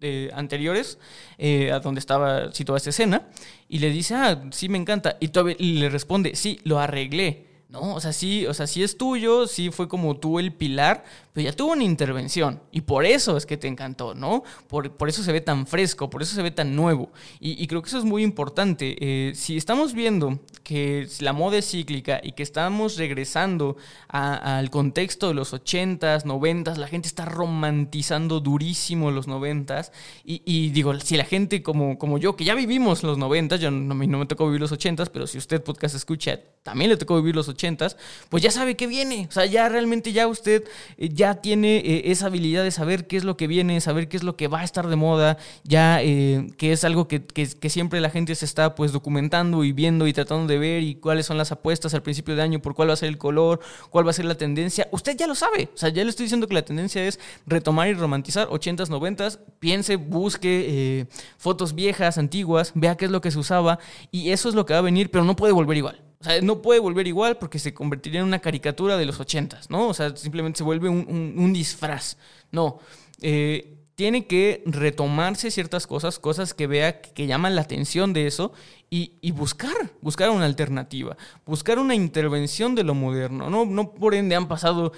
eh, 0.00 0.30
anteriores 0.32 0.98
eh, 1.36 1.70
a 1.70 1.80
donde 1.80 1.98
estaba 1.98 2.50
situada 2.54 2.78
esta 2.78 2.88
escena, 2.88 3.28
y 3.68 3.80
le 3.80 3.90
dice, 3.90 4.14
ah, 4.14 4.42
sí, 4.52 4.70
me 4.70 4.78
encanta, 4.78 5.18
y, 5.20 5.30
y 5.58 5.72
le 5.80 5.90
responde, 5.90 6.34
sí, 6.34 6.58
lo 6.64 6.78
arreglé. 6.78 7.47
¿No? 7.68 7.94
O 7.94 8.00
sea, 8.00 8.12
sí, 8.12 8.46
o 8.46 8.54
sea, 8.54 8.66
sí 8.66 8.82
es 8.82 8.96
tuyo, 8.96 9.46
sí 9.46 9.70
fue 9.70 9.88
como 9.88 10.16
tú 10.16 10.38
el 10.38 10.52
pilar, 10.52 11.04
pero 11.34 11.44
ya 11.44 11.52
tuvo 11.54 11.72
una 11.72 11.84
intervención 11.84 12.60
y 12.72 12.80
por 12.80 13.04
eso 13.04 13.36
es 13.36 13.44
que 13.44 13.58
te 13.58 13.68
encantó, 13.68 14.14
¿no? 14.14 14.42
Por, 14.68 14.90
por 14.92 15.08
eso 15.08 15.22
se 15.22 15.32
ve 15.32 15.42
tan 15.42 15.66
fresco, 15.66 16.08
por 16.08 16.22
eso 16.22 16.34
se 16.34 16.42
ve 16.42 16.50
tan 16.50 16.74
nuevo. 16.74 17.10
Y, 17.40 17.66
creo 17.66 17.82
que 17.82 17.88
eso 17.88 17.98
es 17.98 18.04
muy 18.04 18.22
importante. 18.22 18.96
Eh, 19.00 19.34
si 19.34 19.56
estamos 19.56 19.92
viendo 19.92 20.40
que 20.64 21.06
la 21.20 21.32
moda 21.32 21.58
es 21.58 21.70
cíclica 21.70 22.20
y 22.22 22.32
que 22.32 22.42
estamos 22.42 22.96
regresando 22.96 23.76
al 24.08 24.70
contexto 24.70 25.28
de 25.28 25.34
los 25.34 25.52
80s, 25.52 26.24
90s, 26.24 26.76
la 26.76 26.88
gente 26.88 27.06
está 27.06 27.26
romantizando 27.26 28.40
durísimo 28.40 29.10
los 29.10 29.28
90s. 29.28 29.92
Y, 30.24 30.70
digo, 30.70 30.98
si 31.00 31.16
la 31.16 31.24
gente 31.24 31.62
como, 31.62 31.98
como 31.98 32.18
yo, 32.18 32.34
que 32.34 32.44
ya 32.44 32.54
vivimos 32.54 33.02
los 33.02 33.18
90s, 33.18 33.58
yo 33.58 33.70
no, 33.70 33.94
no 33.94 34.18
me 34.18 34.26
tocó 34.26 34.46
vivir 34.46 34.60
los 34.60 34.72
80s, 34.72 35.10
pero 35.12 35.26
si 35.26 35.36
usted 35.38 35.62
podcast 35.62 35.94
escucha, 35.94 36.40
también 36.62 36.90
le 36.90 36.96
tocó 36.96 37.16
vivir 37.16 37.36
los 37.36 37.48
80s, 37.58 37.96
pues 38.28 38.42
ya 38.42 38.50
sabe 38.50 38.76
qué 38.76 38.86
viene. 38.86 39.26
O 39.28 39.32
sea, 39.32 39.46
ya 39.46 39.68
realmente 39.68 40.12
ya 40.12 40.26
usted 40.26 40.64
eh, 40.96 41.08
ya 41.12 41.36
tiene 41.36 41.78
eh, 41.78 42.02
esa 42.06 42.26
habilidad 42.26 42.64
de 42.64 42.70
saber 42.70 43.06
qué 43.06 43.16
es 43.16 43.24
lo 43.24 43.36
que 43.36 43.46
viene, 43.46 43.80
saber 43.80 44.08
qué 44.08 44.16
es 44.16 44.22
lo 44.22 44.36
que 44.36 44.48
va 44.48 44.60
a 44.60 44.64
estar 44.64 44.86
de 44.86 44.96
moda, 44.96 45.38
ya 45.64 46.02
eh, 46.02 46.46
que 46.56 46.72
es 46.72 46.84
algo 46.84 47.08
que, 47.08 47.22
siempre 47.68 48.00
la 48.00 48.10
gente 48.10 48.34
se 48.34 48.44
está 48.44 48.74
pues 48.74 48.92
documentando 48.92 49.64
y 49.64 49.72
viendo 49.72 50.06
y 50.06 50.12
tratando 50.12 50.46
de 50.46 50.58
ver 50.58 50.82
y 50.82 50.94
cuáles 50.94 51.26
son 51.26 51.36
las 51.36 51.52
apuestas 51.52 51.94
al 51.94 52.02
principio 52.02 52.34
de 52.36 52.42
año, 52.42 52.60
por 52.60 52.74
cuál 52.74 52.88
va 52.88 52.94
a 52.94 52.96
ser 52.96 53.08
el 53.08 53.18
color, 53.18 53.60
cuál 53.90 54.06
va 54.06 54.10
a 54.10 54.14
ser 54.14 54.24
la 54.24 54.36
tendencia. 54.36 54.88
Usted 54.90 55.16
ya 55.16 55.26
lo 55.26 55.34
sabe, 55.34 55.70
o 55.74 55.76
sea, 55.76 55.88
ya 55.90 56.02
le 56.04 56.10
estoy 56.10 56.24
diciendo 56.24 56.46
que 56.46 56.54
la 56.54 56.62
tendencia 56.62 57.04
es 57.04 57.20
retomar 57.46 57.88
y 57.88 57.94
romantizar 57.94 58.48
80s, 58.48 58.88
90s, 58.88 59.38
piense, 59.58 59.96
busque 59.96 61.00
eh, 61.00 61.06
fotos 61.36 61.74
viejas, 61.74 62.18
antiguas, 62.18 62.72
vea 62.74 62.96
qué 62.96 63.06
es 63.06 63.10
lo 63.10 63.20
que 63.20 63.30
se 63.30 63.38
usaba 63.38 63.78
y 64.10 64.30
eso 64.30 64.48
es 64.48 64.54
lo 64.54 64.66
que 64.66 64.72
va 64.72 64.78
a 64.78 64.82
venir, 64.82 65.10
pero 65.10 65.24
no 65.24 65.36
puede 65.36 65.52
volver 65.52 65.76
igual. 65.76 66.07
O 66.20 66.24
sea, 66.24 66.40
no 66.40 66.62
puede 66.62 66.80
volver 66.80 67.06
igual 67.06 67.38
porque 67.38 67.58
se 67.58 67.72
convertiría 67.72 68.20
en 68.20 68.26
una 68.26 68.40
caricatura 68.40 68.96
de 68.96 69.06
los 69.06 69.20
ochentas, 69.20 69.70
¿no? 69.70 69.88
O 69.88 69.94
sea, 69.94 70.16
simplemente 70.16 70.58
se 70.58 70.64
vuelve 70.64 70.88
un, 70.88 71.52
disfraz. 71.52 72.16
No. 72.50 72.80
Eh, 73.20 73.78
tiene 73.98 74.26
que 74.26 74.62
retomarse 74.64 75.50
ciertas 75.50 75.88
cosas, 75.88 76.20
cosas 76.20 76.54
que 76.54 76.68
vea 76.68 77.00
que 77.00 77.26
llaman 77.26 77.56
la 77.56 77.62
atención 77.62 78.12
de 78.12 78.28
eso 78.28 78.52
y, 78.90 79.32
buscar, 79.32 79.90
buscar 80.00 80.30
una 80.30 80.44
alternativa, 80.44 81.16
buscar 81.44 81.80
una 81.80 81.96
intervención 81.96 82.76
de 82.76 82.84
lo 82.84 82.94
moderno. 82.94 83.50
No, 83.50 83.64
no 83.64 83.94
por 83.94 84.14
ende 84.14 84.36
han 84.36 84.46
pasado 84.46 84.92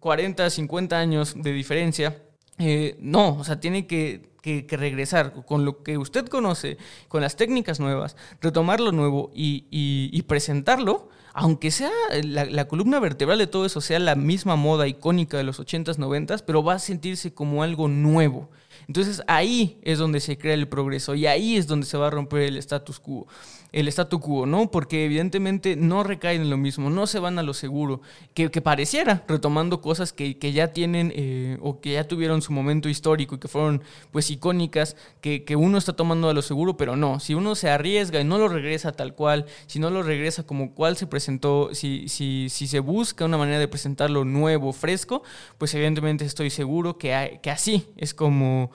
40, 0.00 0.46
eh, 0.46 0.50
50 0.50 0.98
años 0.98 1.34
de 1.36 1.52
diferencia. 1.52 2.22
Eh, 2.58 2.96
no, 3.00 3.36
o 3.36 3.44
sea, 3.44 3.60
tiene 3.60 3.86
que 3.86 4.30
que, 4.46 4.76
regresar 4.76 5.32
con 5.44 5.64
lo 5.64 5.82
que 5.82 5.98
usted 5.98 6.26
conoce, 6.28 6.78
con 7.08 7.20
las 7.20 7.36
técnicas 7.36 7.80
nuevas, 7.80 8.16
retomar 8.40 8.80
lo 8.80 8.92
nuevo 8.92 9.32
y, 9.34 10.22
presentarlo, 10.22 11.08
aunque 11.34 11.70
sea 11.70 11.90
la, 12.22 12.68
columna 12.68 13.00
vertebral 13.00 13.38
de 13.38 13.46
todo 13.46 13.66
eso, 13.66 13.80
sea 13.80 13.98
la 13.98 14.14
misma 14.14 14.56
moda 14.56 14.86
icónica 14.86 15.36
de 15.36 15.42
los 15.42 15.60
80s, 15.60 15.98
90s, 15.98 16.44
pero 16.46 16.62
va 16.62 16.74
a 16.74 16.78
sentirse 16.78 17.34
como 17.34 17.62
algo 17.62 17.88
nuevo. 17.88 18.48
Entonces 18.86 19.22
ahí 19.26 19.78
es 19.82 19.98
donde 19.98 20.20
se 20.20 20.38
crea 20.38 20.54
el 20.54 20.68
progreso 20.68 21.14
y 21.14 21.26
ahí 21.26 21.56
es 21.56 21.66
donde 21.66 21.86
se 21.86 21.96
va 21.96 22.06
a 22.06 22.10
romper 22.10 22.42
el 22.42 22.56
status 22.58 23.00
quo 23.00 23.26
el 23.72 23.88
statu 23.88 24.20
quo, 24.20 24.46
¿no? 24.46 24.70
Porque 24.70 25.04
evidentemente 25.04 25.76
no 25.76 26.02
recaen 26.02 26.42
en 26.42 26.50
lo 26.50 26.56
mismo, 26.56 26.90
no 26.90 27.06
se 27.06 27.18
van 27.18 27.38
a 27.38 27.42
lo 27.42 27.54
seguro, 27.54 28.00
que, 28.34 28.48
pareciera, 28.60 29.24
retomando 29.28 29.80
cosas 29.80 30.12
que, 30.12 30.36
ya 30.52 30.72
tienen 30.72 31.12
eh, 31.14 31.58
o 31.60 31.80
que 31.80 31.92
ya 31.92 32.04
tuvieron 32.04 32.42
su 32.42 32.52
momento 32.52 32.88
histórico 32.88 33.34
y 33.34 33.38
que 33.38 33.48
fueron 33.48 33.82
pues 34.12 34.30
icónicas, 34.30 34.96
que, 35.20 35.44
uno 35.56 35.78
está 35.78 35.94
tomando 35.94 36.28
a 36.28 36.34
lo 36.34 36.42
seguro, 36.42 36.76
pero 36.76 36.96
no, 36.96 37.20
si 37.20 37.34
uno 37.34 37.54
se 37.54 37.70
arriesga 37.70 38.20
y 38.20 38.24
no 38.24 38.38
lo 38.38 38.48
regresa 38.48 38.92
tal 38.92 39.14
cual, 39.14 39.46
si 39.66 39.78
no 39.78 39.90
lo 39.90 40.02
regresa 40.02 40.44
como 40.44 40.72
cual 40.72 40.96
se 40.96 41.06
presentó, 41.06 41.70
si, 41.74 42.08
si, 42.08 42.48
si 42.50 42.66
se 42.66 42.80
busca 42.80 43.24
una 43.24 43.38
manera 43.38 43.58
de 43.58 43.68
presentarlo 43.68 44.24
nuevo, 44.24 44.72
fresco, 44.72 45.22
pues 45.58 45.74
evidentemente 45.74 46.24
estoy 46.24 46.50
seguro 46.50 46.98
que, 46.98 47.40
que 47.42 47.50
así 47.50 47.86
es 47.96 48.14
como 48.14 48.70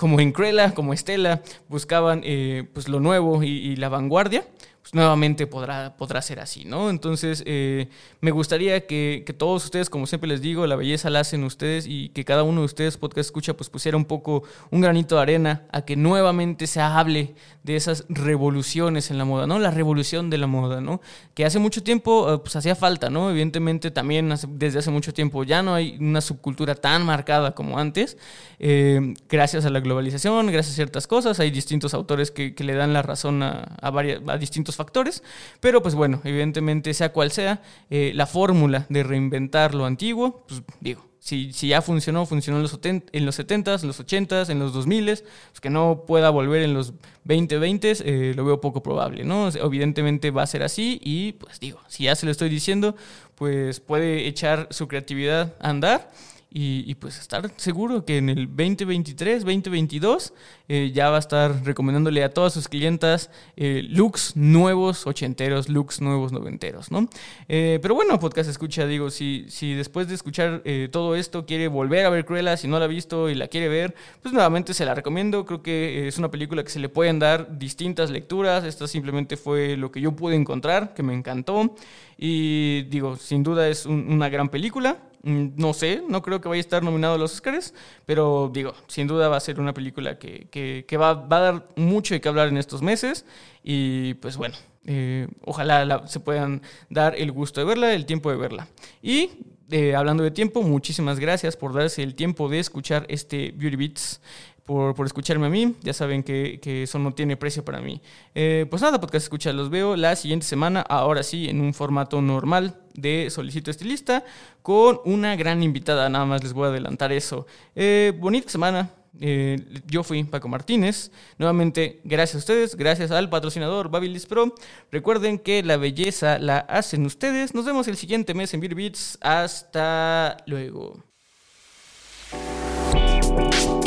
como 0.00 0.18
en 0.18 0.32
Cruella, 0.32 0.72
como 0.72 0.94
Estela, 0.94 1.42
buscaban 1.68 2.22
eh, 2.24 2.66
pues 2.72 2.88
lo 2.88 3.00
nuevo 3.00 3.42
y, 3.42 3.76
la 3.76 3.90
vanguardia, 3.90 4.46
nuevamente 4.92 5.46
podrá, 5.46 5.96
podrá 5.96 6.20
ser 6.20 6.40
así, 6.40 6.64
¿no? 6.64 6.90
Entonces, 6.90 7.42
eh, 7.46 7.88
me 8.20 8.30
gustaría 8.30 8.86
que, 8.86 9.24
todos 9.38 9.64
ustedes, 9.64 9.88
como 9.88 10.06
siempre 10.06 10.28
les 10.28 10.40
digo, 10.42 10.66
la 10.66 10.76
belleza 10.76 11.10
la 11.10 11.20
hacen 11.20 11.44
ustedes 11.44 11.86
y 11.86 12.08
que 12.08 12.24
cada 12.24 12.42
uno 12.42 12.60
de 12.60 12.66
ustedes, 12.66 12.96
podcast 12.96 13.26
escucha, 13.26 13.54
pues 13.54 13.70
pusiera 13.70 13.96
un 13.96 14.04
poco, 14.04 14.42
un 14.70 14.80
granito 14.80 15.16
de 15.16 15.22
arena 15.22 15.62
a 15.70 15.82
que 15.82 15.96
nuevamente 15.96 16.66
se 16.66 16.80
hable 16.80 17.34
de 17.62 17.76
esas 17.76 18.04
revoluciones 18.08 19.10
en 19.10 19.18
la 19.18 19.24
moda, 19.24 19.46
¿no? 19.46 19.58
La 19.58 19.70
revolución 19.70 20.28
de 20.30 20.38
la 20.38 20.46
moda, 20.46 20.80
¿no? 20.80 21.00
Que 21.34 21.44
hace 21.44 21.58
mucho 21.58 21.82
tiempo, 21.82 22.32
eh, 22.32 22.38
pues 22.38 22.56
hacía 22.56 22.74
falta, 22.74 23.10
¿no? 23.10 23.30
Evidentemente 23.30 23.90
también 23.90 24.34
desde 24.48 24.80
hace 24.80 24.90
mucho 24.90 25.14
tiempo 25.14 25.44
ya 25.44 25.62
no 25.62 25.74
hay 25.74 25.96
una 26.00 26.20
subcultura 26.20 26.74
tan 26.74 27.04
marcada 27.04 27.54
como 27.54 27.78
antes, 27.78 28.16
eh, 28.58 29.14
gracias 29.28 29.64
a 29.64 29.70
la 29.70 29.80
globalización, 29.80 30.46
gracias 30.48 30.74
a 30.74 30.76
ciertas 30.76 31.06
cosas, 31.06 31.38
hay 31.38 31.50
distintos 31.50 31.94
autores 31.94 32.30
que, 32.30 32.54
le 32.60 32.74
dan 32.74 32.92
la 32.92 33.00
razón 33.00 33.42
a, 33.42 33.76
a, 33.80 33.88
a 33.88 34.38
distintos 34.38 34.79
factores, 34.80 35.22
pero 35.60 35.82
pues 35.82 35.94
bueno, 35.94 36.22
evidentemente 36.24 36.94
sea 36.94 37.12
cual 37.12 37.30
sea, 37.32 37.60
eh, 37.90 38.12
la 38.14 38.26
fórmula 38.26 38.86
de 38.88 39.02
reinventar 39.02 39.74
lo 39.74 39.84
antiguo, 39.84 40.44
pues 40.48 40.62
digo, 40.80 41.04
si, 41.18 41.52
si, 41.52 41.68
ya 41.68 41.82
funcionó, 41.82 42.24
funcionó 42.24 42.56
en 42.56 42.62
los, 42.62 42.80
en 42.82 43.26
los 43.26 43.38
70s, 43.38 43.82
en 43.82 43.88
los 43.88 44.00
80s, 44.00 44.48
en 44.48 44.58
los 44.58 44.74
2000s, 44.74 45.22
pues 45.50 45.60
que 45.60 45.68
no 45.68 46.04
pueda 46.06 46.30
volver 46.30 46.62
en 46.62 46.72
los 46.72 46.94
2020s, 47.26 48.02
eh, 48.06 48.32
lo 48.34 48.46
veo 48.46 48.60
poco 48.62 48.82
probable, 48.82 49.24
¿no? 49.24 49.50
Evidentemente 49.50 50.30
va 50.30 50.42
a 50.44 50.46
ser 50.46 50.62
así 50.62 50.98
y 51.04 51.32
pues 51.32 51.60
digo, 51.60 51.78
si 51.88 52.04
ya 52.04 52.14
se 52.16 52.24
lo 52.24 52.32
estoy 52.32 52.48
diciendo, 52.48 52.96
pues 53.34 53.80
puede 53.80 54.26
echar 54.26 54.66
su 54.70 54.88
creatividad 54.88 55.54
a 55.60 55.68
andar 55.68 56.10
y, 56.52 56.94
pues 56.96 57.18
estar 57.18 57.48
seguro 57.56 58.04
que 58.04 58.18
en 58.18 58.28
el 58.28 58.48
2023, 58.48 59.44
2022 59.44 60.32
eh, 60.68 60.90
ya 60.92 61.08
va 61.08 61.16
a 61.16 61.20
estar 61.20 61.64
recomendándole 61.64 62.24
a 62.24 62.34
todas 62.34 62.52
sus 62.52 62.66
clientas 62.66 63.30
eh, 63.56 63.82
looks 63.88 64.34
nuevos 64.34 65.06
ochenteros, 65.06 65.68
looks 65.68 66.00
nuevos 66.00 66.32
noventeros, 66.32 66.90
¿no? 66.90 67.08
Eh, 67.48 67.78
pero 67.80 67.94
bueno, 67.94 68.18
podcast 68.18 68.50
escucha, 68.50 68.84
digo, 68.86 69.10
si, 69.10 69.46
si 69.48 69.74
después 69.74 70.08
de 70.08 70.14
escuchar 70.14 70.62
todo 70.90 71.14
esto 71.14 71.46
quiere 71.46 71.68
volver 71.68 72.04
a 72.04 72.10
ver 72.10 72.24
Cruella, 72.24 72.56
si 72.56 72.66
no 72.66 72.78
la 72.80 72.86
ha 72.86 72.88
visto 72.88 73.30
y 73.30 73.36
la 73.36 73.46
quiere 73.46 73.68
ver, 73.68 73.94
pues 74.20 74.34
nuevamente 74.34 74.74
se 74.74 74.84
la 74.84 74.94
recomiendo. 74.94 75.46
Creo 75.46 75.62
que 75.62 76.08
es 76.08 76.18
una 76.18 76.30
película 76.30 76.64
que 76.64 76.70
se 76.70 76.80
le 76.80 76.88
pueden 76.88 77.20
dar 77.20 77.58
distintas 77.58 78.10
lecturas. 78.10 78.64
Esta 78.64 78.88
simplemente 78.88 79.36
fue 79.36 79.76
lo 79.76 79.92
que 79.92 80.00
yo 80.00 80.12
pude 80.12 80.34
encontrar, 80.34 80.94
que 80.94 81.02
me 81.02 81.14
encantó. 81.14 81.76
Y 82.18 82.82
digo, 82.82 83.16
sin 83.16 83.42
duda 83.42 83.68
es 83.68 83.86
una 83.86 84.28
gran 84.28 84.48
película. 84.48 85.09
Mm, 85.22 85.48
no 85.56 85.74
sé, 85.74 86.02
no 86.08 86.22
creo 86.22 86.40
que 86.40 86.48
vaya 86.48 86.60
a 86.60 86.60
estar 86.60 86.82
nominado 86.82 87.14
a 87.14 87.18
los 87.18 87.34
Oscars, 87.34 87.74
pero 88.06 88.50
digo, 88.52 88.74
sin 88.86 89.06
duda 89.06 89.28
va 89.28 89.36
a 89.36 89.40
ser 89.40 89.60
una 89.60 89.74
película 89.74 90.18
que, 90.18 90.48
que, 90.50 90.96
va, 90.96 91.14
va, 91.14 91.36
a 91.36 91.40
dar 91.40 91.68
mucho 91.76 92.14
de 92.14 92.20
qué 92.20 92.28
hablar 92.28 92.48
en 92.48 92.56
estos 92.56 92.80
meses 92.80 93.26
y 93.62 94.14
pues 94.14 94.36
bueno, 94.36 94.56
eh, 94.86 95.28
ojalá 95.44 96.06
se 96.06 96.20
puedan 96.20 96.62
dar 96.88 97.14
el 97.16 97.32
gusto 97.32 97.60
de 97.60 97.66
verla, 97.66 97.92
el 97.92 98.06
tiempo 98.06 98.30
de 98.30 98.36
verla. 98.36 98.68
Y 99.02 99.30
eh, 99.70 99.94
hablando 99.94 100.24
de 100.24 100.30
tiempo, 100.30 100.62
muchísimas 100.62 101.20
gracias 101.20 101.56
por 101.56 101.74
darse 101.74 102.02
el 102.02 102.14
tiempo 102.14 102.48
de 102.48 102.58
escuchar 102.58 103.04
este 103.08 103.52
Beauty 103.54 103.76
Beats 103.76 104.20
por, 104.64 105.06
escucharme 105.06 105.46
a 105.46 105.50
mí. 105.50 105.74
Ya 105.82 105.92
saben 105.92 106.22
que, 106.22 106.60
eso 106.82 106.98
no 106.98 107.12
tiene 107.12 107.36
precio 107.36 107.64
para 107.64 107.80
mí. 107.80 108.00
Eh, 108.34 108.66
pues 108.70 108.82
nada, 108.82 109.00
podcast 109.00 109.24
escucha, 109.24 109.52
los 109.52 109.70
veo 109.70 109.96
la 109.96 110.16
siguiente 110.16 110.46
semana, 110.46 110.80
ahora 110.80 111.22
sí, 111.22 111.48
en 111.48 111.60
un 111.60 111.74
formato 111.74 112.20
normal 112.22 112.76
de 112.94 113.28
Solicito 113.30 113.70
Estilista, 113.70 114.24
con 114.62 115.00
una 115.04 115.36
gran 115.36 115.62
invitada, 115.62 116.08
nada 116.08 116.24
más 116.24 116.42
les 116.42 116.52
voy 116.52 116.66
a 116.66 116.70
adelantar 116.70 117.12
eso. 117.12 117.46
Eh, 117.74 118.12
bonita 118.18 118.48
semana. 118.48 118.90
Eh, 119.18 119.58
yo 119.86 120.02
fui 120.02 120.22
Paco 120.24 120.48
Martínez. 120.48 121.10
Nuevamente, 121.38 122.00
gracias 122.04 122.36
a 122.36 122.38
ustedes, 122.38 122.76
gracias 122.76 123.10
al 123.10 123.28
patrocinador 123.28 123.90
Babilis 123.90 124.26
Pro. 124.26 124.54
Recuerden 124.90 125.38
que 125.38 125.62
la 125.62 125.76
belleza 125.76 126.38
la 126.38 126.58
hacen 126.58 127.04
ustedes. 127.04 127.54
Nos 127.54 127.64
vemos 127.64 127.88
el 127.88 127.96
siguiente 127.96 128.34
mes 128.34 128.54
en 128.54 128.60
Beer. 128.60 128.92
Hasta 129.20 130.36
luego. 130.46 131.09